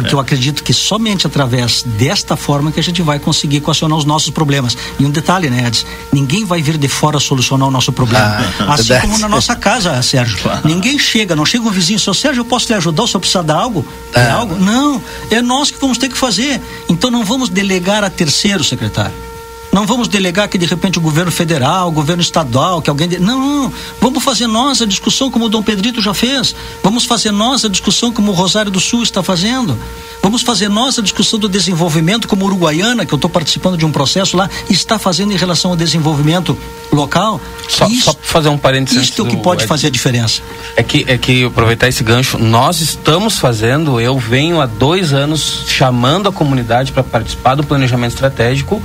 [0.00, 4.04] Porque eu acredito que somente através desta forma que a gente vai conseguir equacionar os
[4.04, 4.76] nossos problemas.
[4.98, 5.86] E um detalhe, né, Edson?
[6.12, 8.24] Ninguém vai vir de fora solucionar o nosso problema.
[8.60, 9.02] Ah, assim verdade.
[9.02, 10.38] como na nossa casa, Sérgio.
[10.64, 13.42] Ninguém chega, não chega um vizinho, seu Sérgio, eu posso lhe ajudar, o senhor precisa
[13.42, 13.84] dar algo?
[14.14, 14.20] É.
[14.20, 14.56] É algo?
[14.56, 16.60] Não, é nós que vamos ter que fazer.
[16.88, 19.28] Então não vamos delegar a terceiro, secretário.
[19.72, 23.08] Não vamos delegar que de repente o governo federal, o governo estadual, que alguém.
[23.08, 23.18] De...
[23.18, 23.72] Não, não.
[24.00, 26.54] Vamos fazer nós a discussão como o Dom Pedrito já fez.
[26.82, 29.78] Vamos fazer nós a discussão como o Rosário do Sul está fazendo.
[30.22, 33.84] Vamos fazer nós a discussão do desenvolvimento como a Uruguaiana, que eu estou participando de
[33.84, 36.58] um processo lá, está fazendo em relação ao desenvolvimento
[36.90, 37.40] local.
[37.68, 40.42] Só, Isso- só fazer um parênteses isto é o que pode fazer a diferença.
[40.76, 45.64] É que, é que aproveitar esse gancho, nós estamos fazendo, eu venho há dois anos
[45.68, 48.82] chamando a comunidade para participar do planejamento estratégico.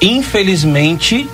[0.00, 1.28] Infelizmente,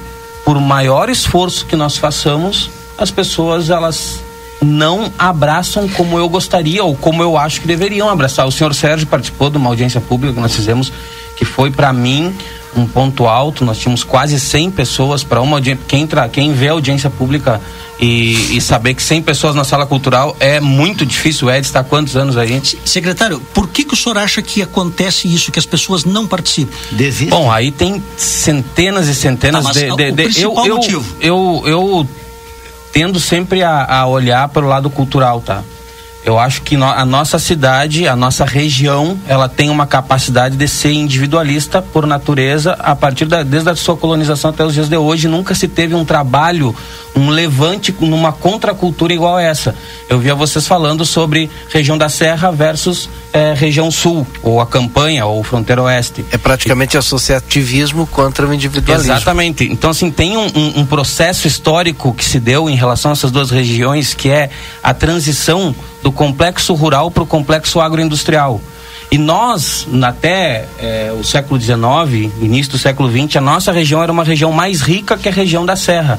[0.44, 4.20] por maior esforço que nós façamos, as pessoas elas
[4.60, 8.46] não abraçam como eu gostaria ou como eu acho que deveriam abraçar.
[8.46, 10.92] O senhor Sérgio participou de uma audiência pública que nós fizemos,
[11.36, 12.34] que foi para mim
[12.76, 13.64] um ponto alto.
[13.64, 15.84] Nós tínhamos quase 100 pessoas para uma audiência.
[15.86, 16.28] Quem, tra...
[16.28, 17.60] Quem vê a audiência pública
[18.00, 21.48] e, e saber que 100 pessoas na sala cultural é muito difícil.
[21.48, 22.60] O Ed está há quantos anos aí?
[22.84, 26.76] Secretário, por que, que o senhor acha que acontece isso, que as pessoas não participam?
[26.92, 27.30] Desiste.
[27.30, 31.16] Bom, aí tem centenas e centenas Tá, de, o de, de- principal eu, eu, motivo?
[31.20, 32.08] eu eu
[32.92, 35.62] tendo sempre a, a olhar pelo lado cultural, tá?
[36.24, 40.92] Eu acho que a nossa cidade, a nossa região, ela tem uma capacidade de ser
[40.92, 45.26] individualista por natureza, a partir da desde a sua colonização até os dias de hoje,
[45.26, 46.74] nunca se teve um trabalho,
[47.16, 49.74] um levante numa contracultura igual essa.
[50.08, 55.26] Eu via vocês falando sobre região da Serra versus é, região sul, ou a campanha,
[55.26, 56.24] ou fronteira oeste.
[56.30, 59.12] É praticamente e, associativismo contra o individualismo.
[59.12, 59.64] Exatamente.
[59.64, 63.32] Então, assim, tem um, um, um processo histórico que se deu em relação a essas
[63.32, 64.50] duas regiões, que é
[64.82, 68.60] a transição do complexo rural para o complexo agroindustrial.
[69.10, 74.10] E nós, até é, o século XIX, início do século XX, a nossa região era
[74.10, 76.18] uma região mais rica que a região da Serra.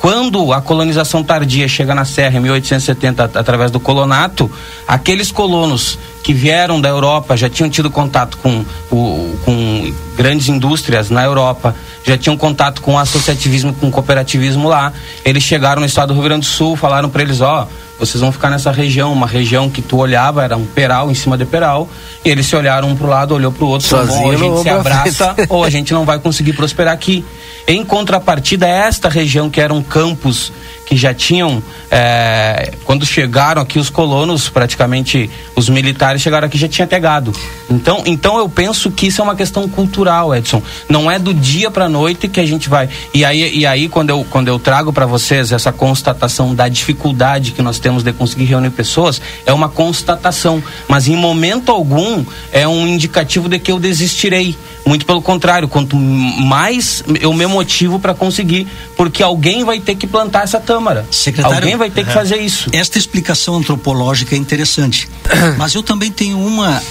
[0.00, 4.50] Quando a colonização tardia chega na Serra em 1870 através do colonato,
[4.86, 11.24] aqueles colonos que vieram da Europa já tinham tido contato com, com grandes indústrias na
[11.24, 11.74] Europa,
[12.04, 14.92] já tinham contato com associativismo, com cooperativismo lá.
[15.24, 18.20] Eles chegaram no estado do Rio Grande do Sul, falaram para eles, ó, oh, vocês
[18.20, 21.44] vão ficar nessa região, uma região que tu olhava, era um peral em cima de
[21.44, 21.88] peral,
[22.24, 24.62] e eles se olharam um pro lado, olhou pro outro, Sozinho, bom, ou a gente
[24.62, 27.24] se abraça, ou a gente não vai conseguir prosperar aqui.
[27.66, 30.52] Em contrapartida, esta região que eram campos
[30.86, 31.60] que já tinham,
[31.90, 37.34] é, quando chegaram aqui os colonos, praticamente os militares chegaram aqui já tinha pegado.
[37.68, 40.62] Então, então eu penso que isso é uma questão cultural, Edson.
[40.88, 42.88] Não é do dia para noite que a gente vai.
[43.12, 47.50] E aí, e aí quando eu quando eu trago para vocês essa constatação da dificuldade
[47.50, 52.66] que nós temos de conseguir reunir pessoas, é uma constatação, mas em momento algum é
[52.68, 54.56] um indicativo de que eu desistirei.
[54.86, 60.06] Muito pelo contrário, quanto mais eu me motivo para conseguir, porque alguém vai ter que
[60.06, 61.06] plantar essa Câmara.
[61.10, 62.68] Secretário, alguém vai ter que fazer isso.
[62.70, 65.08] Esta explicação antropológica é interessante,
[65.56, 66.82] mas eu também tenho uma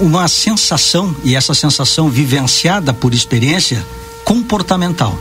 [0.00, 3.84] uma sensação e essa sensação vivenciada por experiência
[4.24, 5.18] comportamental.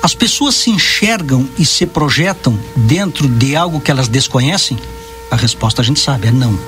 [0.00, 4.78] As pessoas se enxergam e se projetam dentro de algo que elas desconhecem?
[5.30, 6.58] A resposta a gente sabe, é não.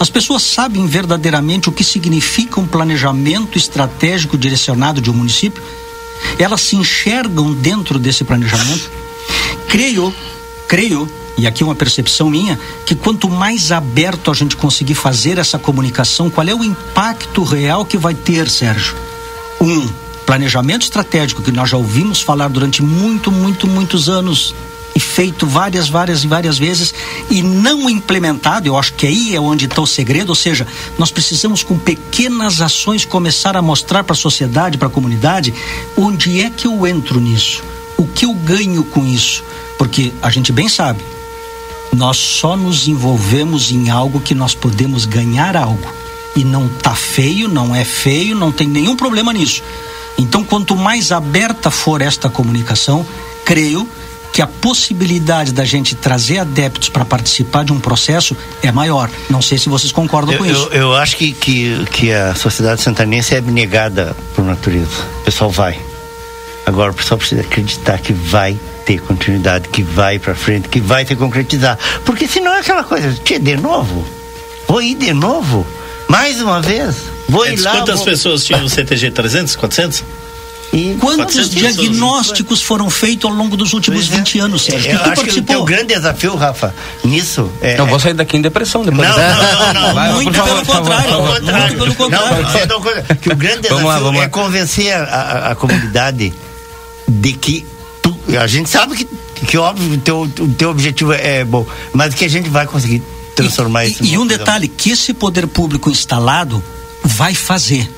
[0.00, 5.62] As pessoas sabem verdadeiramente o que significa um planejamento estratégico direcionado de um município?
[6.38, 8.90] Elas se enxergam dentro desse planejamento?
[9.68, 10.14] Creio,
[10.66, 15.58] creio, e aqui uma percepção minha, que quanto mais aberto a gente conseguir fazer essa
[15.58, 18.96] comunicação, qual é o impacto real que vai ter, Sérgio?
[19.60, 19.88] Um,
[20.26, 24.54] planejamento estratégico que nós já ouvimos falar durante muito, muito, muitos anos
[24.98, 26.92] e feito várias, várias e várias vezes
[27.30, 30.66] e não implementado, eu acho que aí é onde está o segredo, ou seja,
[30.98, 35.54] nós precisamos com pequenas ações começar a mostrar para a sociedade, para a comunidade,
[35.96, 37.62] onde é que eu entro nisso,
[37.96, 39.44] o que eu ganho com isso,
[39.78, 41.00] porque a gente bem sabe,
[41.94, 45.88] nós só nos envolvemos em algo que nós podemos ganhar algo
[46.34, 49.62] e não tá feio, não é feio, não tem nenhum problema nisso.
[50.18, 53.06] Então, quanto mais aberta for esta comunicação,
[53.44, 53.88] creio
[54.38, 59.10] que a possibilidade da gente trazer adeptos para participar de um processo é maior.
[59.28, 60.68] Não sei se vocês concordam eu, com isso.
[60.70, 65.02] Eu, eu acho que, que, que a sociedade santanense é abnegada por natureza.
[65.22, 65.76] O pessoal vai.
[66.64, 71.04] Agora o pessoal precisa acreditar que vai ter continuidade, que vai para frente, que vai
[71.04, 71.76] se concretizar.
[72.04, 74.06] Porque senão é aquela coisa, tia, de novo?
[74.68, 75.66] Vou ir de novo?
[76.06, 76.94] Mais uma vez?
[77.28, 77.72] Vou é, ir lá.
[77.72, 78.04] Quantas vou...
[78.04, 79.10] pessoas tinham no CTG?
[79.10, 79.56] 300?
[79.56, 80.04] 400?
[80.72, 84.42] E quantos diagnósticos foram feitos ao longo dos últimos pois 20 é.
[84.42, 84.92] anos, Sérgio?
[84.92, 87.80] Eu acho que o grande desafio, Rafa, nisso é.
[87.80, 89.08] Eu vou sair daqui em depressão depois.
[89.08, 89.94] Não, não, não, não.
[89.94, 92.42] Vai, muito, pelo contrário, muito pelo contrário.
[92.68, 94.28] Não, que o grande desafio lá, é lá.
[94.28, 96.34] convencer a, a, a, comunidade
[97.08, 97.66] de que
[98.02, 99.08] tu, a gente sabe que,
[99.46, 103.02] que óbvio, o teu, o teu objetivo é bom, mas que a gente vai conseguir
[103.34, 104.04] transformar e, isso.
[104.04, 106.62] E, e um detalhe, que esse poder público instalado
[107.02, 107.88] vai fazer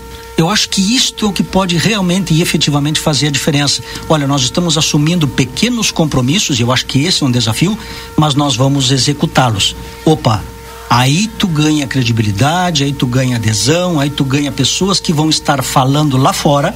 [0.41, 3.82] eu acho que isto é o que pode realmente e efetivamente fazer a diferença.
[4.09, 7.78] Olha, nós estamos assumindo pequenos compromissos, e eu acho que esse é um desafio,
[8.16, 9.76] mas nós vamos executá-los.
[10.05, 10.43] Opa,
[10.88, 15.62] aí tu ganha credibilidade, aí tu ganha adesão, aí tu ganha pessoas que vão estar
[15.62, 16.74] falando lá fora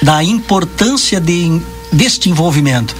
[0.00, 1.60] da importância de,
[1.92, 2.96] deste envolvimento.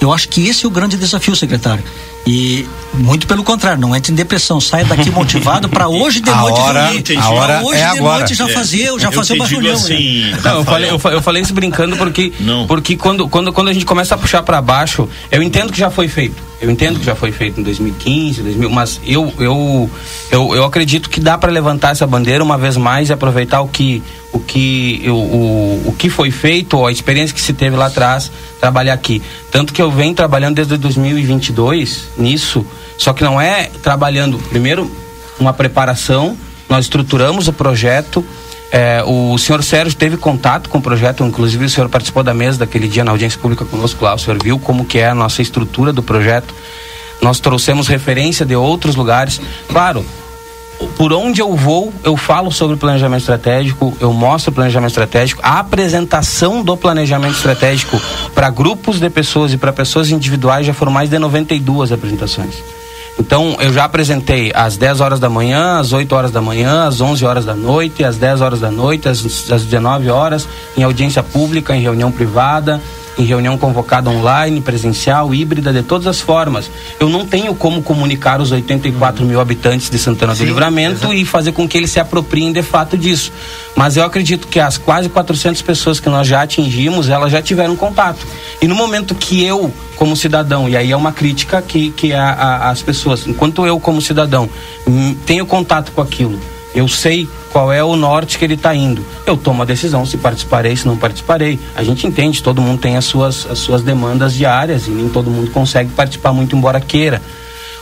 [0.00, 1.82] Eu acho que esse é o grande desafio, secretário.
[2.26, 6.60] E muito pelo contrário, não entre em depressão, saia daqui motivado para hoje de noite
[6.60, 8.18] hora, A hora hoje é de agora.
[8.18, 9.74] noite já fazer, já fazer uma reunião.
[9.74, 10.38] Assim, né?
[10.44, 12.66] não, eu falei, eu, eu, falei isso brincando porque não.
[12.66, 15.90] porque quando, quando, quando a gente começa a puxar para baixo, eu entendo que já
[15.90, 16.47] foi feito.
[16.60, 19.90] Eu entendo que já foi feito em 2015, 2000, mas eu, eu,
[20.30, 23.68] eu, eu acredito que dá para levantar essa bandeira uma vez mais e aproveitar o
[23.68, 24.02] que,
[24.32, 28.32] o que, o, o, o que foi feito, a experiência que se teve lá atrás,
[28.58, 29.22] trabalhar aqui.
[29.52, 34.90] Tanto que eu venho trabalhando desde 2022 nisso, só que não é trabalhando, primeiro,
[35.38, 36.36] uma preparação,
[36.68, 38.24] nós estruturamos o projeto,
[38.70, 42.58] é, o senhor Sérgio teve contato com o projeto, inclusive o senhor participou da mesa
[42.58, 45.40] daquele dia na audiência pública conosco lá, o senhor viu como que é a nossa
[45.40, 46.54] estrutura do projeto.
[47.20, 49.40] Nós trouxemos referência de outros lugares.
[49.68, 50.04] Claro,
[50.96, 55.40] por onde eu vou, eu falo sobre planejamento estratégico, eu mostro o planejamento estratégico.
[55.42, 58.00] A apresentação do planejamento estratégico
[58.34, 62.62] para grupos de pessoas e para pessoas individuais já foram mais de 92 apresentações.
[63.18, 67.00] Então, eu já apresentei às 10 horas da manhã, às 8 horas da manhã, às
[67.00, 71.22] 11 horas da noite, às 10 horas da noite, às, às 19 horas, em audiência
[71.22, 72.80] pública, em reunião privada,
[73.18, 76.70] em reunião convocada online, presencial, híbrida, de todas as formas.
[77.00, 81.22] Eu não tenho como comunicar os 84 mil habitantes de Santana Sim, do Livramento exatamente.
[81.22, 83.32] e fazer com que eles se apropriem de fato disso.
[83.74, 87.74] Mas eu acredito que as quase 400 pessoas que nós já atingimos, elas já tiveram
[87.76, 88.26] contato.
[88.62, 92.30] E no momento que eu, como cidadão, e aí é uma crítica que, que a,
[92.30, 94.48] a, as pessoas, enquanto eu, como cidadão,
[94.86, 96.38] hum, tenho contato com aquilo,
[96.74, 99.04] eu sei qual é o norte que ele está indo.
[99.26, 101.58] Eu tomo a decisão se participarei, se não participarei.
[101.74, 105.30] A gente entende, todo mundo tem as suas, as suas demandas diárias e nem todo
[105.30, 107.22] mundo consegue participar muito, embora queira.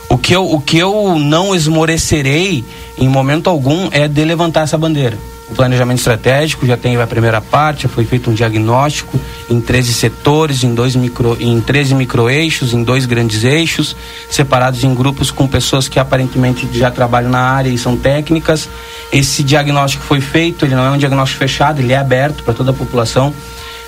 [0.09, 2.63] O que eu, o que eu não esmorecerei
[2.97, 5.17] em momento algum é de levantar essa bandeira
[5.49, 9.19] o planejamento estratégico, já tem a primeira parte, já foi feito um diagnóstico
[9.49, 13.95] em 13 setores, em, dois micro, em 13 microeixos, em dois grandes eixos,
[14.29, 18.69] separados em grupos com pessoas que aparentemente já trabalham na área e são técnicas.
[19.11, 22.71] Esse diagnóstico foi feito, ele não é um diagnóstico fechado, ele é aberto para toda
[22.71, 23.33] a população.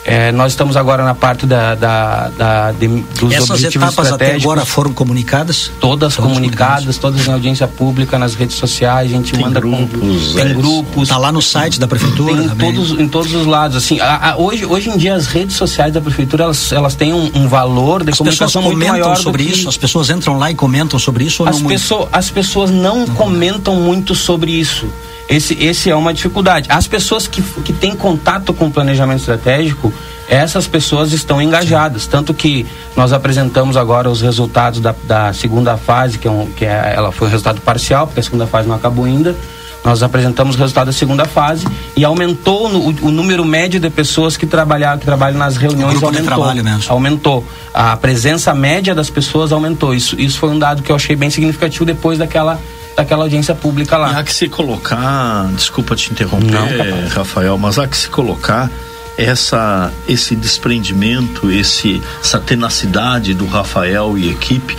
[0.06, 4.36] É, nós estamos agora na parte da, da, da de, dos Essas objetivos etapas até
[4.36, 5.72] agora foram comunicadas?
[5.80, 10.32] Todas, todas comunicadas, todas em audiência pública, nas redes sociais, a gente tem manda grupos,
[10.32, 11.04] com, tem grupos.
[11.04, 12.74] Está lá no site da prefeitura tem também.
[12.74, 13.78] Todos, em todos os lados.
[13.78, 17.14] Assim, a, a, hoje, hoje em dia as redes sociais da prefeitura elas, elas têm
[17.14, 19.52] um, um valor de as comunicação muito maior sobre que...
[19.52, 19.68] isso.
[19.68, 23.06] As pessoas entram lá e comentam sobre isso ou as não pessoas, As pessoas não,
[23.06, 24.88] não comentam muito sobre isso.
[25.30, 26.68] Esse, esse é uma dificuldade.
[26.72, 29.94] As pessoas que, que têm contato com o planejamento estratégico,
[30.28, 32.08] essas pessoas estão engajadas.
[32.08, 32.66] Tanto que
[32.96, 37.12] nós apresentamos agora os resultados da, da segunda fase, que, é um, que é, ela
[37.12, 39.36] foi um resultado parcial, porque a segunda fase não acabou ainda.
[39.84, 41.66] Nós apresentamos o resultado da segunda fase
[41.96, 46.44] e aumentou o, o, número médio de pessoas que trabalham, que trabalham nas reuniões aumentou.
[46.92, 47.48] Aumentou.
[47.74, 49.94] A presença média das pessoas aumentou.
[49.94, 52.60] Isso, isso foi um dado que eu achei bem significativo depois daquela
[53.00, 54.12] daquela audiência pública lá.
[54.12, 58.70] E há que se colocar, desculpa te interromper, Não, Rafael, mas há que se colocar
[59.18, 64.78] essa esse desprendimento, esse essa tenacidade do Rafael e equipe.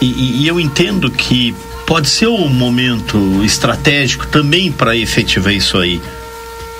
[0.00, 1.54] E, e, e eu entendo que
[1.86, 6.02] pode ser um momento estratégico também para efetivar isso aí.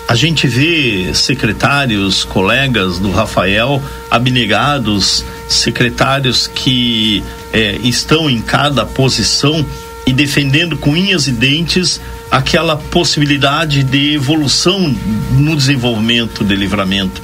[0.07, 9.65] A gente vê secretários, colegas do Rafael abnegados, secretários que é, estão em cada posição
[10.09, 12.01] e defendendo com unhas e dentes
[12.31, 14.89] aquela possibilidade de evolução
[15.33, 17.21] no desenvolvimento de livramento.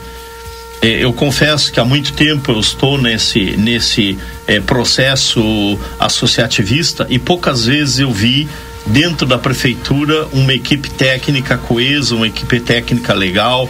[0.82, 7.18] É, eu confesso que há muito tempo eu estou nesse, nesse é, processo associativista e
[7.18, 8.46] poucas vezes eu vi
[8.84, 13.66] dentro da prefeitura uma equipe técnica coesa, uma equipe técnica legal,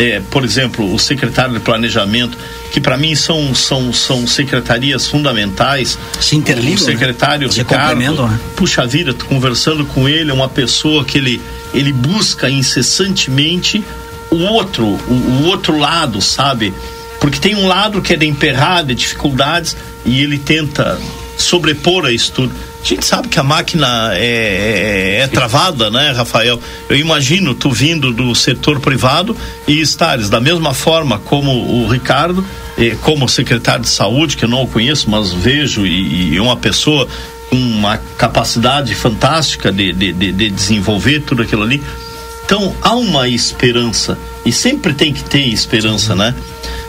[0.00, 2.36] é, por exemplo, o secretário de planejamento,
[2.70, 5.98] que para mim são, são, são secretarias fundamentais.
[6.20, 7.54] Se interligam, O secretário né?
[7.54, 8.40] Ricardo, né?
[8.56, 11.40] puxa vida, conversando com ele, é uma pessoa que ele,
[11.72, 13.82] ele busca incessantemente
[14.30, 16.72] o outro, o, o outro lado, sabe?
[17.20, 20.98] Porque tem um lado que é de emperrar, de dificuldades, e ele tenta
[21.36, 22.54] sobrepor a isso tudo.
[22.80, 26.60] A gente sabe que a máquina é, é, é, travada, né, Rafael?
[26.88, 32.44] Eu imagino tu vindo do setor privado e estares da mesma forma como o Ricardo,
[32.78, 36.56] eh, como secretário de saúde, que eu não o conheço, mas vejo e, e uma
[36.56, 37.08] pessoa
[37.50, 41.82] com uma capacidade fantástica de, de, de, de desenvolver tudo aquilo ali.
[42.44, 46.34] Então há uma esperança e sempre tem que ter esperança, né?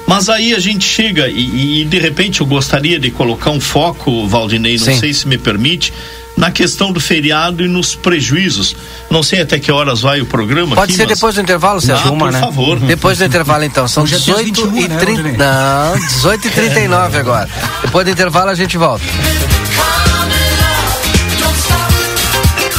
[0.10, 4.28] Mas aí a gente chega e, e, de repente eu gostaria de colocar um foco,
[4.28, 5.00] Valdinei, não Sim.
[5.00, 5.94] sei se me permite,
[6.36, 8.76] na questão do feriado e nos prejuízos.
[9.08, 10.76] Não sei até que horas vai o programa.
[10.76, 11.16] Pode aqui, ser mas...
[11.16, 12.12] depois do intervalo, Sérgio?
[12.12, 12.40] Ah, por né?
[12.40, 12.80] favor.
[12.80, 13.88] Depois do intervalo, então.
[13.88, 15.22] São 18 21, e 30.
[15.22, 17.50] Né, não, 18 e 39 agora.
[17.84, 19.06] Depois do intervalo a gente volta.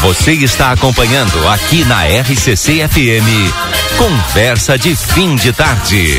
[0.00, 3.96] Você está acompanhando aqui na RCC FM.
[3.96, 6.18] Conversa de fim de tarde.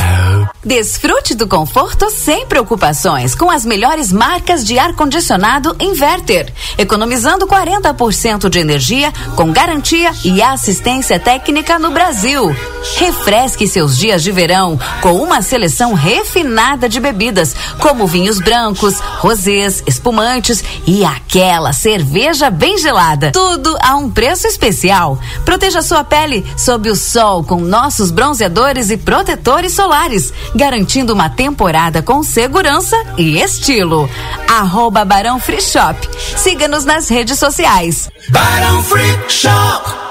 [0.63, 8.59] Desfrute do conforto sem preocupações com as melhores marcas de ar-condicionado Inverter, economizando 40% de
[8.59, 12.55] energia com garantia e assistência técnica no Brasil.
[12.97, 19.83] Refresque seus dias de verão com uma seleção refinada de bebidas, como vinhos brancos, rosés,
[19.87, 23.31] espumantes e aquela cerveja bem gelada.
[23.31, 25.17] Tudo a um preço especial.
[25.43, 32.01] Proteja sua pele sob o sol com nossos bronzeadores e protetores solares garantindo uma temporada
[32.01, 34.09] com segurança e estilo.
[34.47, 35.97] Arroba Barão Free Shop.
[36.37, 38.09] Siga-nos nas redes sociais.
[38.29, 40.10] Barão Free Shop.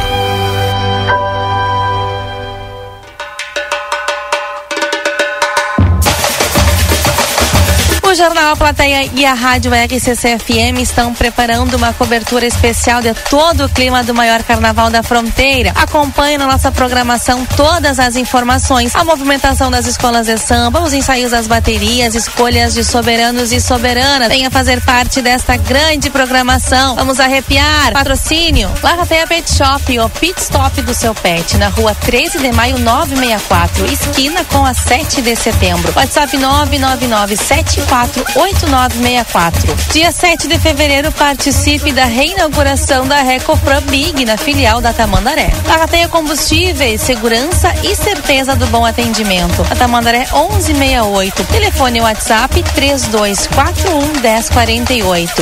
[8.11, 13.69] O Jornal Plateia e a Rádio RCC-FM estão preparando uma cobertura especial de todo o
[13.69, 15.71] clima do maior carnaval da fronteira.
[15.77, 21.31] Acompanhe na nossa programação todas as informações, a movimentação das escolas de samba, os ensaios
[21.31, 24.27] das baterias, escolhas de soberanos e soberanas.
[24.27, 26.95] Venha fazer parte desta grande programação.
[26.95, 27.93] Vamos arrepiar.
[27.93, 28.69] Patrocínio.
[28.83, 33.85] Larrateia Pet Shop, o pit stop do seu pet, na rua 13 de maio 964,
[33.85, 35.93] esquina com a 7 de setembro.
[35.95, 37.37] WhatsApp 999
[38.01, 39.75] 74 8964.
[39.91, 45.51] Dia 7 de fevereiro, participe da reinauguração da Recofran Big na filial da Tamandaré.
[45.67, 49.65] Larrateia combustíveis, segurança e certeza do bom atendimento.
[49.69, 51.43] A Tamandaré 1168.
[51.45, 55.41] Telefone WhatsApp 3241 1048.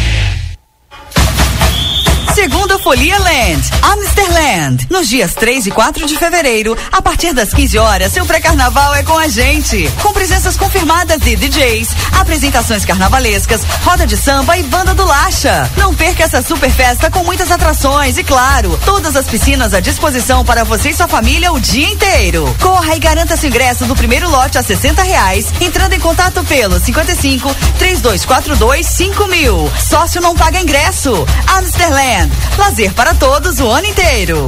[2.33, 4.87] Segunda Folia Land, Amsterland.
[4.89, 9.03] Nos dias 3 e 4 de fevereiro, a partir das 15 horas, seu pré-carnaval é
[9.03, 9.91] com a gente.
[10.01, 11.89] Com presenças confirmadas de DJs,
[12.19, 15.69] apresentações carnavalescas, roda de samba e banda do Lacha.
[15.75, 20.45] Não perca essa super festa com muitas atrações e, claro, todas as piscinas à disposição
[20.45, 22.55] para você e sua família o dia inteiro.
[22.61, 26.79] Corra e garanta seu ingresso do primeiro lote a 60 reais, entrando em contato pelo
[26.79, 29.71] 55 3242 5000.
[29.89, 31.25] Sócio não paga ingresso.
[31.57, 32.20] Amsterland,
[32.57, 34.47] lazer para todos o ano inteiro.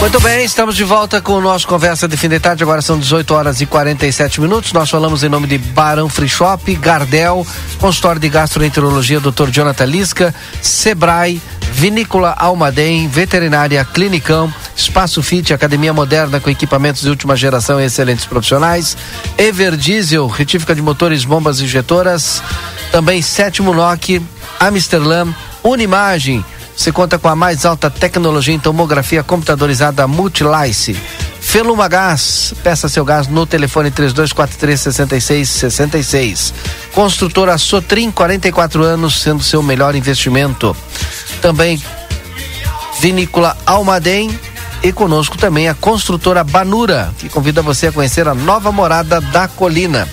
[0.00, 2.62] Muito bem, estamos de volta com o nosso Conversa de Fim de Tarde.
[2.62, 4.72] Agora são 18 horas e 47 minutos.
[4.72, 7.46] Nós falamos em nome de Barão Free Shop, Gardel,
[7.78, 9.50] consultório de gastroenterologia Dr.
[9.50, 11.40] Jonathan Lisca, Sebrae,
[11.72, 18.24] Vinícola Almaden, Veterinária Clinicão, Espaço Fit, Academia Moderna com equipamentos de última geração e excelentes
[18.24, 18.96] profissionais,
[19.36, 22.42] Everdiesel, retífica de motores, bombas injetoras,
[22.90, 24.22] também Sétimo NOC,
[24.58, 25.26] Amsterdã,
[25.62, 26.42] Unimagem,
[26.80, 30.94] você conta com a mais alta tecnologia em tomografia computadorizada Multilice.
[31.38, 36.54] Feluma Gás, peça seu gás no telefone 3243 6666.
[36.94, 40.74] Construtora Sotrim, 44 anos, sendo seu melhor investimento.
[41.42, 41.82] Também
[42.98, 44.40] Vinícola Almaden
[44.82, 49.46] e conosco também a construtora Banura, que convida você a conhecer a nova morada da
[49.48, 50.08] colina.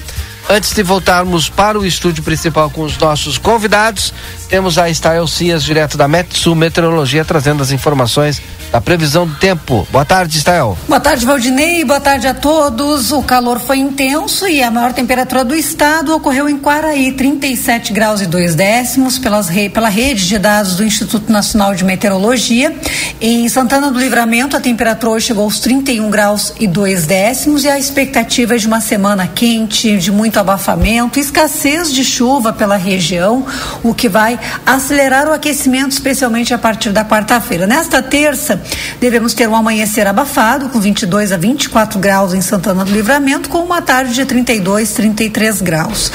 [0.49, 4.13] Antes de voltarmos para o estúdio principal com os nossos convidados,
[4.47, 8.41] temos a Style Cias, direto da Metsu Meteorologia, trazendo as informações
[8.71, 9.87] da previsão do tempo.
[9.91, 10.75] Boa tarde, Style.
[10.87, 11.83] Boa tarde, Valdinei.
[11.85, 13.11] Boa tarde a todos.
[13.11, 18.21] O calor foi intenso e a maior temperatura do estado ocorreu em Quaraí, 37 graus
[18.21, 22.75] e 2 décimos, pelas pela rede de dados do Instituto Nacional de Meteorologia.
[23.19, 27.79] Em Santana do Livramento, a temperatura chegou aos 31 graus e 2 décimos e a
[27.79, 33.45] expectativa é de uma semana quente, de muito abafamento, escassez de chuva pela região,
[33.83, 37.67] o que vai acelerar o aquecimento, especialmente a partir da quarta-feira.
[37.67, 38.61] Nesta terça,
[38.99, 43.59] devemos ter um amanhecer abafado, com 22 a 24 graus em Santana do Livramento, com
[43.59, 46.11] uma tarde de 32, 33 graus.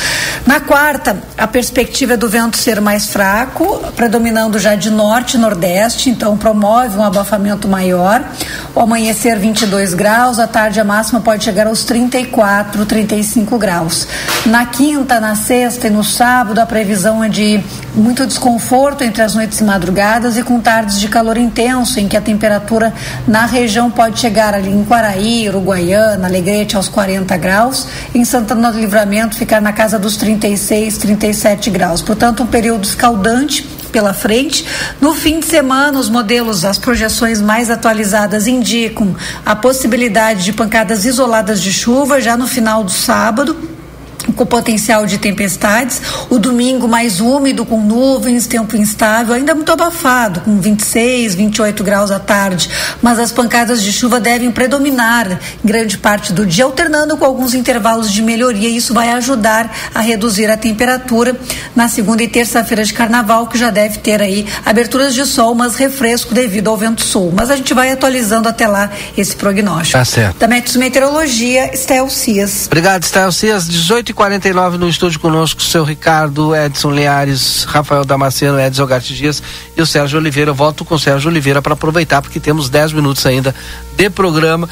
[0.47, 5.41] Na quarta, a perspectiva é do vento ser mais fraco, predominando já de norte e
[5.41, 8.25] nordeste, então promove um abafamento maior.
[8.75, 14.09] O amanhecer 22 graus, a tarde a máxima pode chegar aos 34, 35 graus.
[14.47, 17.63] Na quinta, na sexta e no sábado, a previsão é de
[17.95, 22.17] muito desconforto entre as noites e madrugadas e com tardes de calor intenso, em que
[22.17, 22.93] a temperatura
[23.27, 28.79] na região pode chegar ali em Quaraí, Uruguaiana, Alegrete aos 40 graus, em Santana do
[28.79, 32.03] Livramento ficar na casa dos 36, 37 graus.
[32.03, 34.67] Portanto, um período escaldante pela frente.
[35.01, 39.15] No fim de semana, os modelos, as projeções mais atualizadas indicam
[39.45, 43.72] a possibilidade de pancadas isoladas de chuva já no final do sábado
[44.37, 46.01] com potencial de tempestades.
[46.31, 52.11] O domingo mais úmido, com nuvens, tempo instável, ainda muito abafado, com 26, 28 graus
[52.11, 52.71] à tarde.
[53.01, 58.11] Mas as pancadas de chuva devem predominar grande parte do dia, alternando com alguns intervalos
[58.11, 58.69] de melhoria.
[58.69, 61.37] Isso vai ajudar a reduzir a temperatura
[61.75, 65.77] na segunda e terça-feira de carnaval, que já deve ter aí aberturas de sol, mas
[65.77, 67.33] refresco devido ao vento sul.
[67.35, 69.99] Mas a gente vai atualizando até lá esse prognóstico.
[69.99, 70.39] Tá certo.
[70.39, 72.67] Da Meteorologia, Estel Cias.
[72.67, 73.69] Obrigado, Estel Cias.
[73.69, 79.43] 18 49 no estúdio conosco, seu Ricardo, Edson Liares, Rafael Damasceno, Edson Garte Dias
[79.77, 80.51] e o Sérgio Oliveira.
[80.51, 83.55] Eu volto com o Sérgio Oliveira para aproveitar, porque temos 10 minutos ainda
[83.97, 84.69] de programa.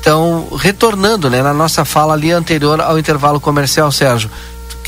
[0.00, 4.30] Então, retornando né, na nossa fala ali anterior ao intervalo comercial, Sérgio,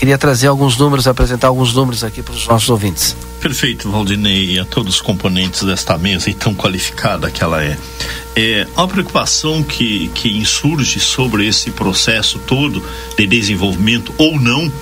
[0.02, 3.16] queria trazer alguns números, apresentar alguns números aqui para os nossos ouvintes.
[3.40, 7.78] Perfeito, Valdinei, e a todos os componentes desta mesa e tão qualificada que ela é.
[8.34, 12.82] É uma preocupação que, que insurge sobre esse processo todo
[13.16, 14.72] de desenvolvimento ou não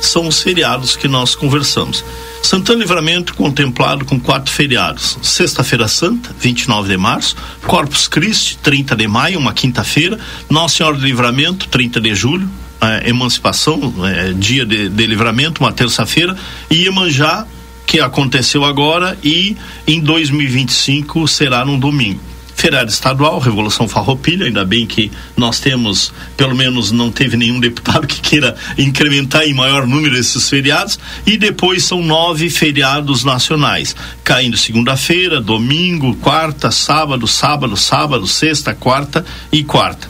[0.00, 2.02] são os feriados que nós conversamos.
[2.42, 5.18] Santana Livramento contemplado com quatro feriados.
[5.20, 7.36] Sexta-feira Santa, 29 de março,
[7.66, 12.48] Corpus Christi, 30 de maio, uma quinta-feira, Nossa Senhora do Livramento, 30 de julho,
[12.80, 16.36] é, Emancipação, é, dia de, de livramento, uma terça-feira,
[16.70, 17.46] e Iemanjá,
[17.86, 22.20] que aconteceu agora, e em 2025 será num domingo
[22.60, 28.06] feriado estadual, Revolução Farroupilha, ainda bem que nós temos, pelo menos não teve nenhum deputado
[28.06, 34.58] que queira incrementar em maior número esses feriados, e depois são nove feriados nacionais, caindo
[34.58, 40.06] segunda-feira, domingo, quarta, sábado, sábado, sábado, sexta, quarta e quarta.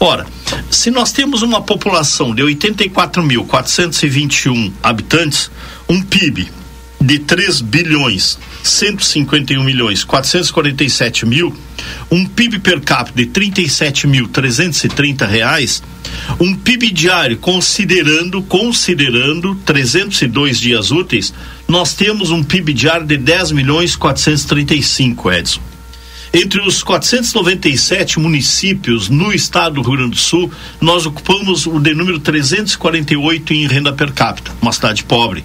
[0.00, 0.26] Ora,
[0.70, 5.50] se nós temos uma população de 84.421 habitantes,
[5.88, 6.50] um PIB
[7.00, 11.54] de 3 bilhões 151 milhões 447 mil,
[12.10, 15.82] um PIB per capita de 37 mil 330 reais,
[16.40, 21.34] um PIB diário considerando considerando 302 dias úteis,
[21.68, 25.73] nós temos um PIB diário de 10 milhões 435, Edson.
[26.34, 30.50] Entre os 497 municípios no estado do Rio Grande do Sul,
[30.80, 35.44] nós ocupamos o de número 348 em renda per capita, uma cidade pobre.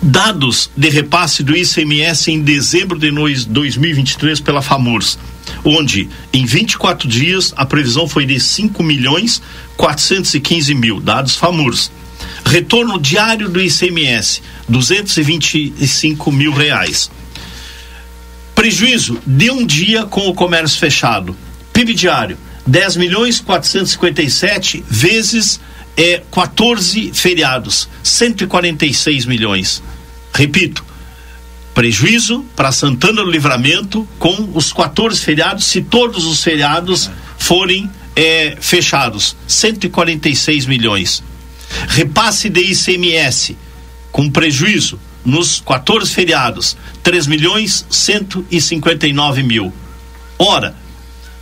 [0.00, 3.10] Dados de repasse do ICMS em dezembro de
[3.46, 5.18] 2023 pela FAMURS,
[5.64, 9.42] onde em 24 dias a previsão foi de 5 milhões
[9.76, 11.90] 415 mil, dados FAMURS.
[12.46, 17.10] Retorno diário do ICMS, 225 mil reais.
[18.64, 21.36] Prejuízo de um dia com o comércio fechado.
[21.70, 25.60] PIB diário, 10 milhões 457 vezes
[25.94, 29.82] é 14 feriados, 146 milhões.
[30.32, 30.82] Repito,
[31.74, 38.56] prejuízo para Santana do Livramento com os 14 feriados, se todos os feriados forem é,
[38.58, 41.22] fechados, 146 milhões.
[41.86, 43.58] Repasse de ICMS
[44.10, 49.72] com prejuízo nos 14 feriados, 3 milhões 159 mil.
[50.38, 50.74] Ora,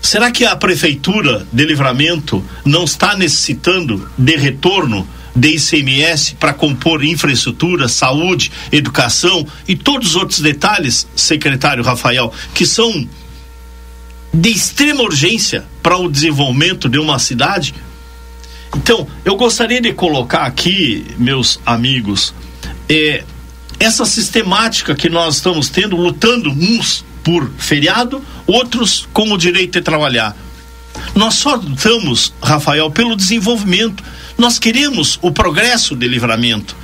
[0.03, 7.05] Será que a prefeitura de Livramento não está necessitando de retorno de ICMS para compor
[7.05, 13.09] infraestrutura, saúde, educação e todos os outros detalhes, secretário Rafael, que são
[14.35, 17.73] de extrema urgência para o desenvolvimento de uma cidade?
[18.77, 22.35] Então, eu gostaria de colocar aqui, meus amigos,
[22.89, 23.23] é,
[23.83, 29.81] essa sistemática que nós estamos tendo, lutando uns por feriado, outros com o direito de
[29.81, 30.37] trabalhar.
[31.15, 34.03] Nós só lutamos, Rafael, pelo desenvolvimento.
[34.39, 36.77] Nós queremos o progresso de livramento.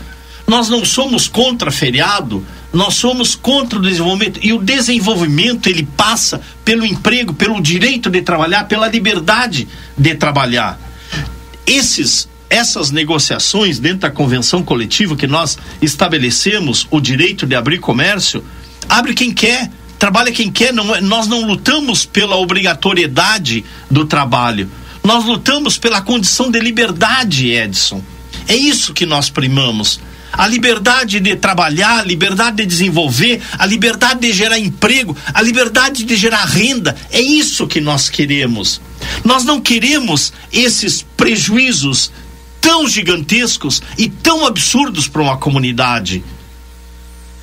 [0.46, 4.40] Nós não somos contra feriado, nós somos contra o desenvolvimento.
[4.42, 10.80] E o desenvolvimento ele passa pelo emprego, pelo direito de trabalhar, pela liberdade de trabalhar.
[11.66, 18.44] Esses essas negociações dentro da convenção coletiva que nós estabelecemos o direito de abrir comércio,
[18.88, 24.70] abre quem quer, Trabalha quem quer, não, é, nós não lutamos pela obrigatoriedade do trabalho.
[25.02, 28.02] Nós lutamos pela condição de liberdade, Edson.
[28.46, 29.98] É isso que nós primamos.
[30.32, 36.04] A liberdade de trabalhar, a liberdade de desenvolver, a liberdade de gerar emprego, a liberdade
[36.04, 36.94] de gerar renda.
[37.10, 38.80] É isso que nós queremos.
[39.24, 42.12] Nós não queremos esses prejuízos
[42.60, 46.22] tão gigantescos e tão absurdos para uma comunidade.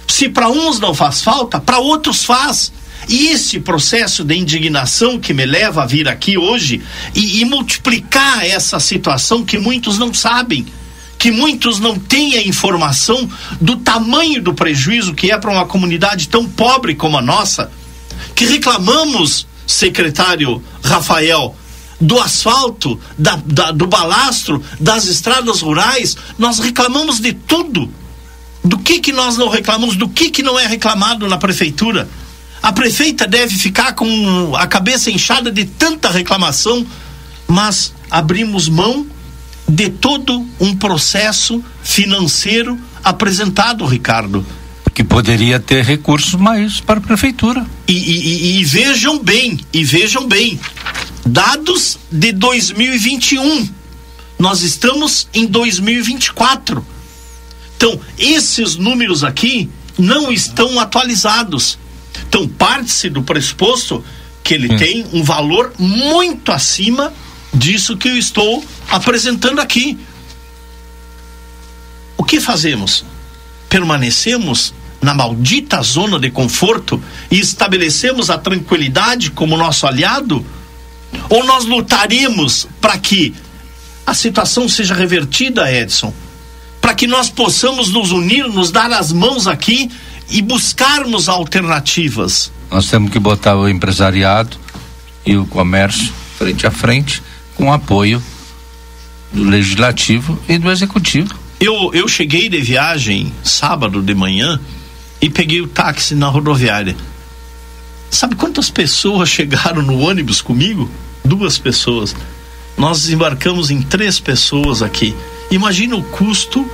[0.08, 2.72] Se para uns não faz falta, para outros faz.
[3.08, 6.82] E esse processo de indignação que me leva a vir aqui hoje
[7.14, 10.66] e, e multiplicar essa situação que muitos não sabem,
[11.18, 13.30] que muitos não têm a informação
[13.62, 17.72] do tamanho do prejuízo que é para uma comunidade tão pobre como a nossa,
[18.34, 21.56] que reclamamos, secretário Rafael,
[22.00, 27.90] do asfalto, da, da, do balastro, das estradas rurais, nós reclamamos de tudo
[28.64, 32.10] do que que nós não reclamamos, do que que não é reclamado na prefeitura.
[32.62, 36.86] A prefeita deve ficar com a cabeça inchada de tanta reclamação,
[37.48, 39.06] mas abrimos mão
[39.68, 44.46] de todo um processo financeiro apresentado, Ricardo.
[44.96, 47.66] Que poderia ter recursos mais para a prefeitura.
[47.88, 50.60] E, e, e, e vejam bem, e vejam bem,
[51.26, 53.70] dados de 2021.
[54.38, 56.96] Nós estamos em 2024
[57.76, 61.78] então, esses números aqui não estão atualizados.
[62.28, 64.04] Então, parte-se do pressuposto
[64.44, 64.78] que ele hum.
[64.78, 67.14] tem um valor muito acima
[67.54, 69.98] disso que eu estou apresentando aqui.
[72.18, 73.04] O que fazemos?
[73.70, 80.46] Permanecemos na maldita zona de conforto e estabelecemos a tranquilidade como nosso aliado?
[81.30, 83.34] Ou nós lutaremos para que
[84.06, 86.14] a situação seja revertida, Edson?
[86.86, 89.90] para que nós possamos nos unir, nos dar as mãos aqui
[90.30, 92.52] e buscarmos alternativas.
[92.70, 94.56] Nós temos que botar o empresariado
[95.26, 97.24] e o comércio frente a frente
[97.56, 98.22] com apoio
[99.34, 101.34] do legislativo e do executivo.
[101.60, 104.60] Eu, eu cheguei de viagem sábado de manhã
[105.20, 106.96] e peguei o táxi na rodoviária.
[108.16, 110.90] Sabe quantas pessoas chegaram no ônibus comigo?
[111.26, 112.16] Duas pessoas.
[112.78, 115.14] Nós desembarcamos em três pessoas aqui.
[115.52, 116.66] Imagina o custo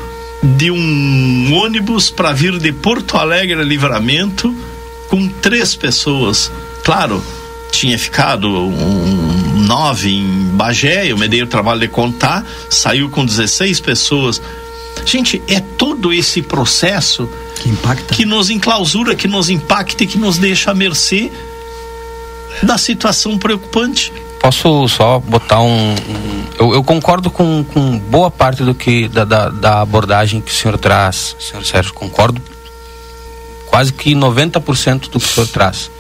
[0.44, 4.56] de um ônibus para vir de Porto Alegre a Livramento
[5.10, 6.52] com três pessoas.
[6.84, 7.24] Claro,
[7.72, 13.26] tinha ficado um, nove em Bagé, eu me dei o trabalho de contar, saiu com
[13.26, 14.40] 16 pessoas.
[15.06, 20.18] Gente, é todo esse processo que impacta, que nos enclausura, que nos impacta e que
[20.18, 21.32] nos deixa à mercê
[22.64, 24.12] da situação preocupante.
[24.40, 25.94] Posso só botar um.
[25.94, 30.52] um eu, eu, concordo com, com boa parte do que da, da, da, abordagem que
[30.52, 31.94] o senhor traz, senhor Sérgio.
[31.94, 32.42] Concordo
[33.68, 35.92] quase que 90% do que o senhor traz.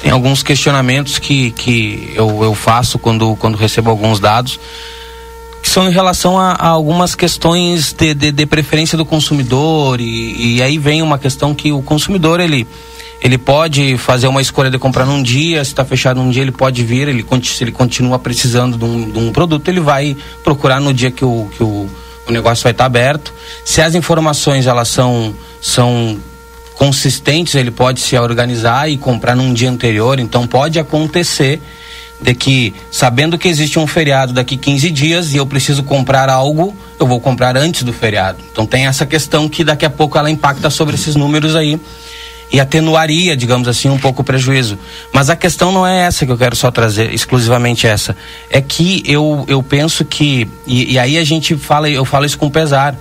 [0.00, 4.60] Tem alguns questionamentos que, que eu, eu faço quando, quando recebo alguns dados
[5.64, 10.56] que são em relação a, a algumas questões de, de, de, preferência do consumidor e,
[10.56, 12.66] e aí vem uma questão que o consumidor ele
[13.18, 16.52] ele pode fazer uma escolha de comprar num dia, se está fechado um dia, ele
[16.52, 20.78] pode vir, ele, se ele continua precisando de um, de um, produto, ele vai procurar
[20.82, 21.88] no dia que o, que o,
[22.28, 23.32] o negócio vai estar tá aberto.
[23.64, 26.18] Se as informações elas são, são
[26.74, 31.58] consistentes, ele pode se organizar e comprar num dia anterior, então pode acontecer
[32.24, 36.74] de que, sabendo que existe um feriado daqui 15 dias e eu preciso comprar algo,
[36.98, 38.38] eu vou comprar antes do feriado.
[38.50, 41.78] Então tem essa questão que daqui a pouco ela impacta sobre esses números aí
[42.50, 44.78] e atenuaria, digamos assim, um pouco o prejuízo.
[45.12, 48.16] Mas a questão não é essa que eu quero só trazer, exclusivamente essa.
[48.48, 52.38] É que eu, eu penso que, e, e aí a gente fala, eu falo isso
[52.38, 52.96] com pesar,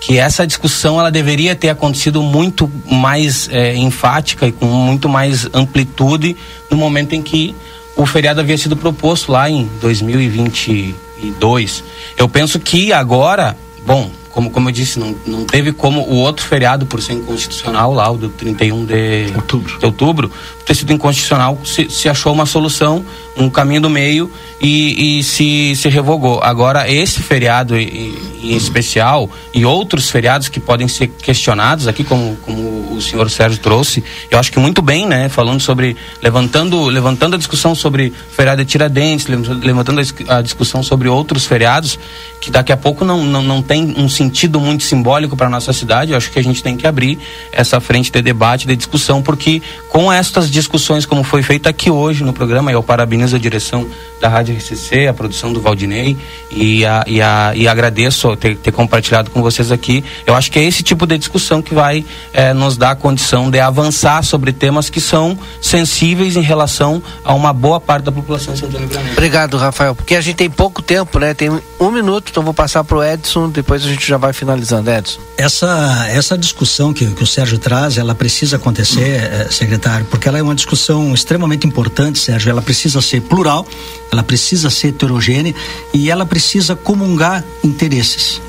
[0.00, 5.46] que essa discussão ela deveria ter acontecido muito mais é, enfática e com muito mais
[5.52, 6.34] amplitude
[6.70, 7.54] no momento em que
[7.96, 11.84] o feriado havia sido proposto lá em 2022.
[12.16, 16.44] Eu penso que agora, bom, como, como eu disse, não, não teve como o outro
[16.44, 20.32] feriado, por ser inconstitucional, lá, o do 31 de outubro, de outubro
[20.64, 23.04] ter sido inconstitucional, se, se achou uma solução,
[23.36, 24.30] um caminho do meio
[24.62, 26.40] e, e se, se revogou.
[26.40, 28.14] Agora, esse feriado em,
[28.44, 33.58] em, especial e outros feriados que podem ser questionados aqui, como, como o senhor Sérgio
[33.58, 35.28] trouxe, eu acho que muito bem, né?
[35.28, 41.44] Falando sobre, levantando, levantando a discussão sobre feriado de Tiradentes, levantando a, discussão sobre outros
[41.44, 41.98] feriados,
[42.40, 46.12] que daqui a pouco não, não, não tem um sentido muito simbólico para nossa cidade.
[46.12, 47.18] Eu acho que a gente tem que abrir
[47.50, 52.22] essa frente de debate, de discussão, porque com estas discussões, como foi feito aqui hoje
[52.22, 53.88] no programa, eu parabenizo a direção
[54.20, 56.16] da Rádio RCC, a produção do Valdinei
[56.50, 60.04] e, a, e, a, e agradeço ter, ter compartilhado com vocês aqui.
[60.26, 63.50] Eu acho que é esse tipo de discussão que vai eh, nos dar a condição
[63.50, 68.56] de avançar sobre temas que são sensíveis em relação a uma boa parte da população
[68.56, 69.12] Santana Livramento.
[69.12, 71.34] Obrigado, Rafael, porque a gente tem pouco tempo, né?
[71.34, 71.50] Tem
[71.80, 74.90] um minuto, então vou passar para o Edson, depois a gente já vai finalizando.
[74.90, 75.20] Edson.
[75.36, 80.38] Essa, essa discussão que, que o Sérgio traz, ela precisa acontecer, eh, secretário, porque ela
[80.38, 82.50] é uma discussão extremamente importante, Sérgio.
[82.50, 83.66] Ela precisa ser plural,
[84.10, 85.54] ela precisa ser heterogênea
[85.92, 88.40] e ela precisa comungar interesses.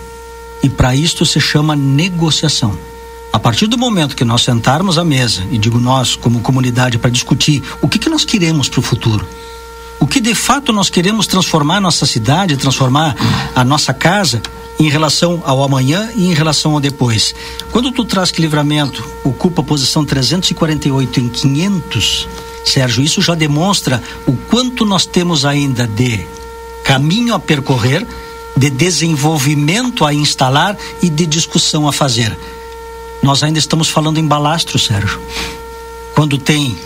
[0.62, 2.78] E para isto se chama negociação.
[3.32, 7.10] A partir do momento que nós sentarmos à mesa, e digo nós como comunidade, para
[7.10, 9.28] discutir o que, que nós queremos para o futuro,
[10.00, 13.16] o que de fato nós queremos transformar a nossa cidade, transformar
[13.56, 14.42] a nossa casa
[14.80, 17.34] em relação ao amanhã e em relação ao depois.
[17.72, 22.28] Quando tu traz que livramento ocupa a posição 348 em 500,
[22.64, 26.26] Sérgio, isso já demonstra o quanto nós temos ainda de
[26.84, 28.06] caminho a percorrer,
[28.56, 32.38] de desenvolvimento a instalar e de discussão a fazer.
[33.22, 35.20] Nós ainda estamos falando em balastro, Sérgio.
[36.14, 36.78] Quando tem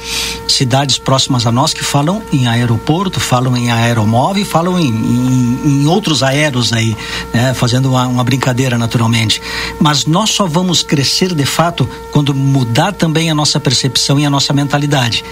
[0.47, 5.87] cidades próximas a nós que falam em aeroporto, falam em aeromóvel, falam em, em, em
[5.87, 6.95] outros aeros aí,
[7.33, 7.53] né?
[7.53, 9.41] fazendo uma, uma brincadeira naturalmente.
[9.81, 14.29] Mas nós só vamos crescer de fato quando mudar também a nossa percepção e a
[14.29, 15.25] nossa mentalidade.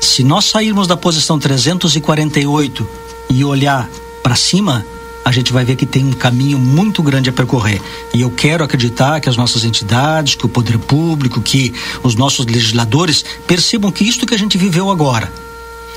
[0.00, 2.88] Se nós sairmos da posição 348
[3.28, 3.88] e olhar
[4.22, 4.84] para cima,
[5.22, 7.80] a gente vai ver que tem um caminho muito grande a percorrer.
[8.14, 12.46] E eu quero acreditar que as nossas entidades, que o poder público, que os nossos
[12.46, 15.30] legisladores percebam que isto que a gente viveu agora,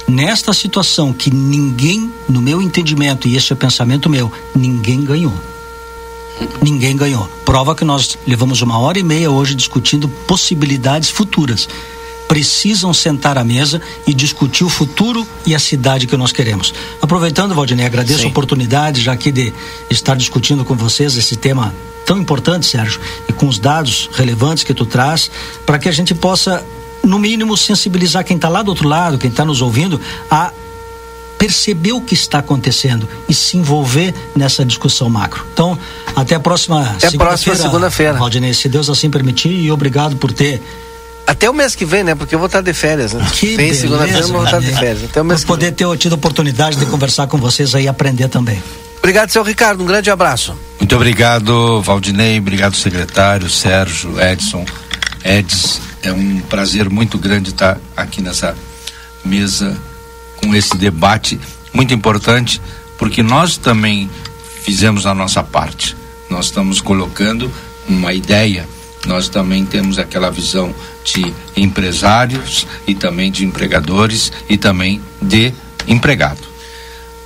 [0.06, 5.34] nesta situação que ninguém, no meu entendimento, e esse é pensamento meu, ninguém ganhou.
[6.62, 7.30] Ninguém ganhou.
[7.46, 11.70] Prova que nós levamos uma hora e meia hoje discutindo possibilidades futuras
[12.34, 16.74] precisam sentar à mesa e discutir o futuro e a cidade que nós queremos.
[17.00, 18.26] Aproveitando, Valdinei, agradeço Sim.
[18.26, 19.54] a oportunidade já aqui de
[19.88, 21.72] estar discutindo com vocês esse tema
[22.08, 23.00] tão importante, Sérgio,
[23.30, 25.30] e com os dados relevantes que tu traz,
[25.64, 26.66] para que a gente possa,
[27.04, 30.52] no mínimo, sensibilizar quem está lá do outro lado, quem está nos ouvindo, a
[31.38, 35.46] perceber o que está acontecendo e se envolver nessa discussão macro.
[35.54, 35.78] Então,
[36.16, 38.18] até a próxima Até a próxima segunda-feira.
[38.18, 40.60] Valdinei, se Deus assim permitir, e obrigado por ter
[41.26, 42.16] até o mês que vem, né?
[42.16, 43.26] Porque eu vou estar de férias, né?
[43.34, 45.04] Que vem segunda-feira eu vou estar de férias.
[45.06, 47.88] Até o mês por poder ter tido a oportunidade de conversar com vocês aí e
[47.88, 48.62] aprender também.
[48.98, 49.84] Obrigado, seu Ricardo.
[49.84, 50.56] Um grande abraço.
[50.80, 52.40] Muito obrigado, Valdinei.
[52.40, 54.66] Obrigado, secretário, Sérgio, Edson,
[55.24, 55.82] Eds.
[56.02, 58.56] É um prazer muito grande estar aqui nessa
[59.24, 59.78] mesa
[60.38, 61.40] com esse debate
[61.74, 62.62] muito importante,
[62.98, 64.10] porque nós também
[64.64, 65.96] fizemos a nossa parte.
[66.30, 67.52] Nós estamos colocando
[67.88, 68.68] uma ideia,
[69.06, 70.74] nós também temos aquela visão
[71.04, 75.54] de empresários e também de empregadores e também de
[75.88, 76.54] empregado.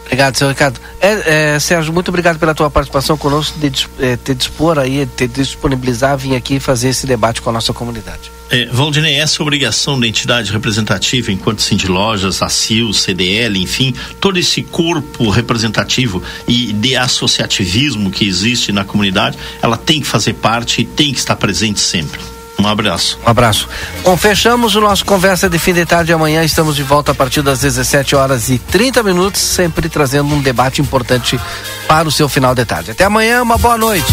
[0.06, 0.80] Obrigado, senhor Ricardo.
[1.02, 5.28] É, é, Sérgio, muito obrigado pela tua participação conosco, de é, te dispor aí, te
[5.28, 8.37] disponibilizar, vir aqui fazer esse debate com a nossa comunidade.
[8.50, 14.64] É, Valdinei, essa obrigação da entidade representativa, enquanto Cindy Lojas, ACIL, CDL, enfim, todo esse
[14.64, 20.86] corpo representativo e de associativismo que existe na comunidade, ela tem que fazer parte e
[20.86, 22.20] tem que estar presente sempre.
[22.60, 23.20] Um abraço.
[23.26, 23.70] Um abraço.
[24.04, 26.12] Bom, fechamos o nosso conversa de fim de tarde.
[26.12, 30.42] Amanhã estamos de volta a partir das 17 horas e 30 minutos, sempre trazendo um
[30.42, 31.40] debate importante
[31.88, 32.92] para o seu final de tarde.
[32.92, 34.08] Até amanhã, uma boa noite.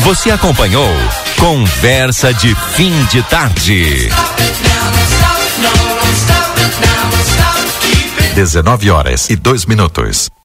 [0.00, 0.90] Você acompanhou
[1.38, 4.08] Conversa de Fim de Tarde.
[8.34, 10.34] 19 horas e 2 minutos.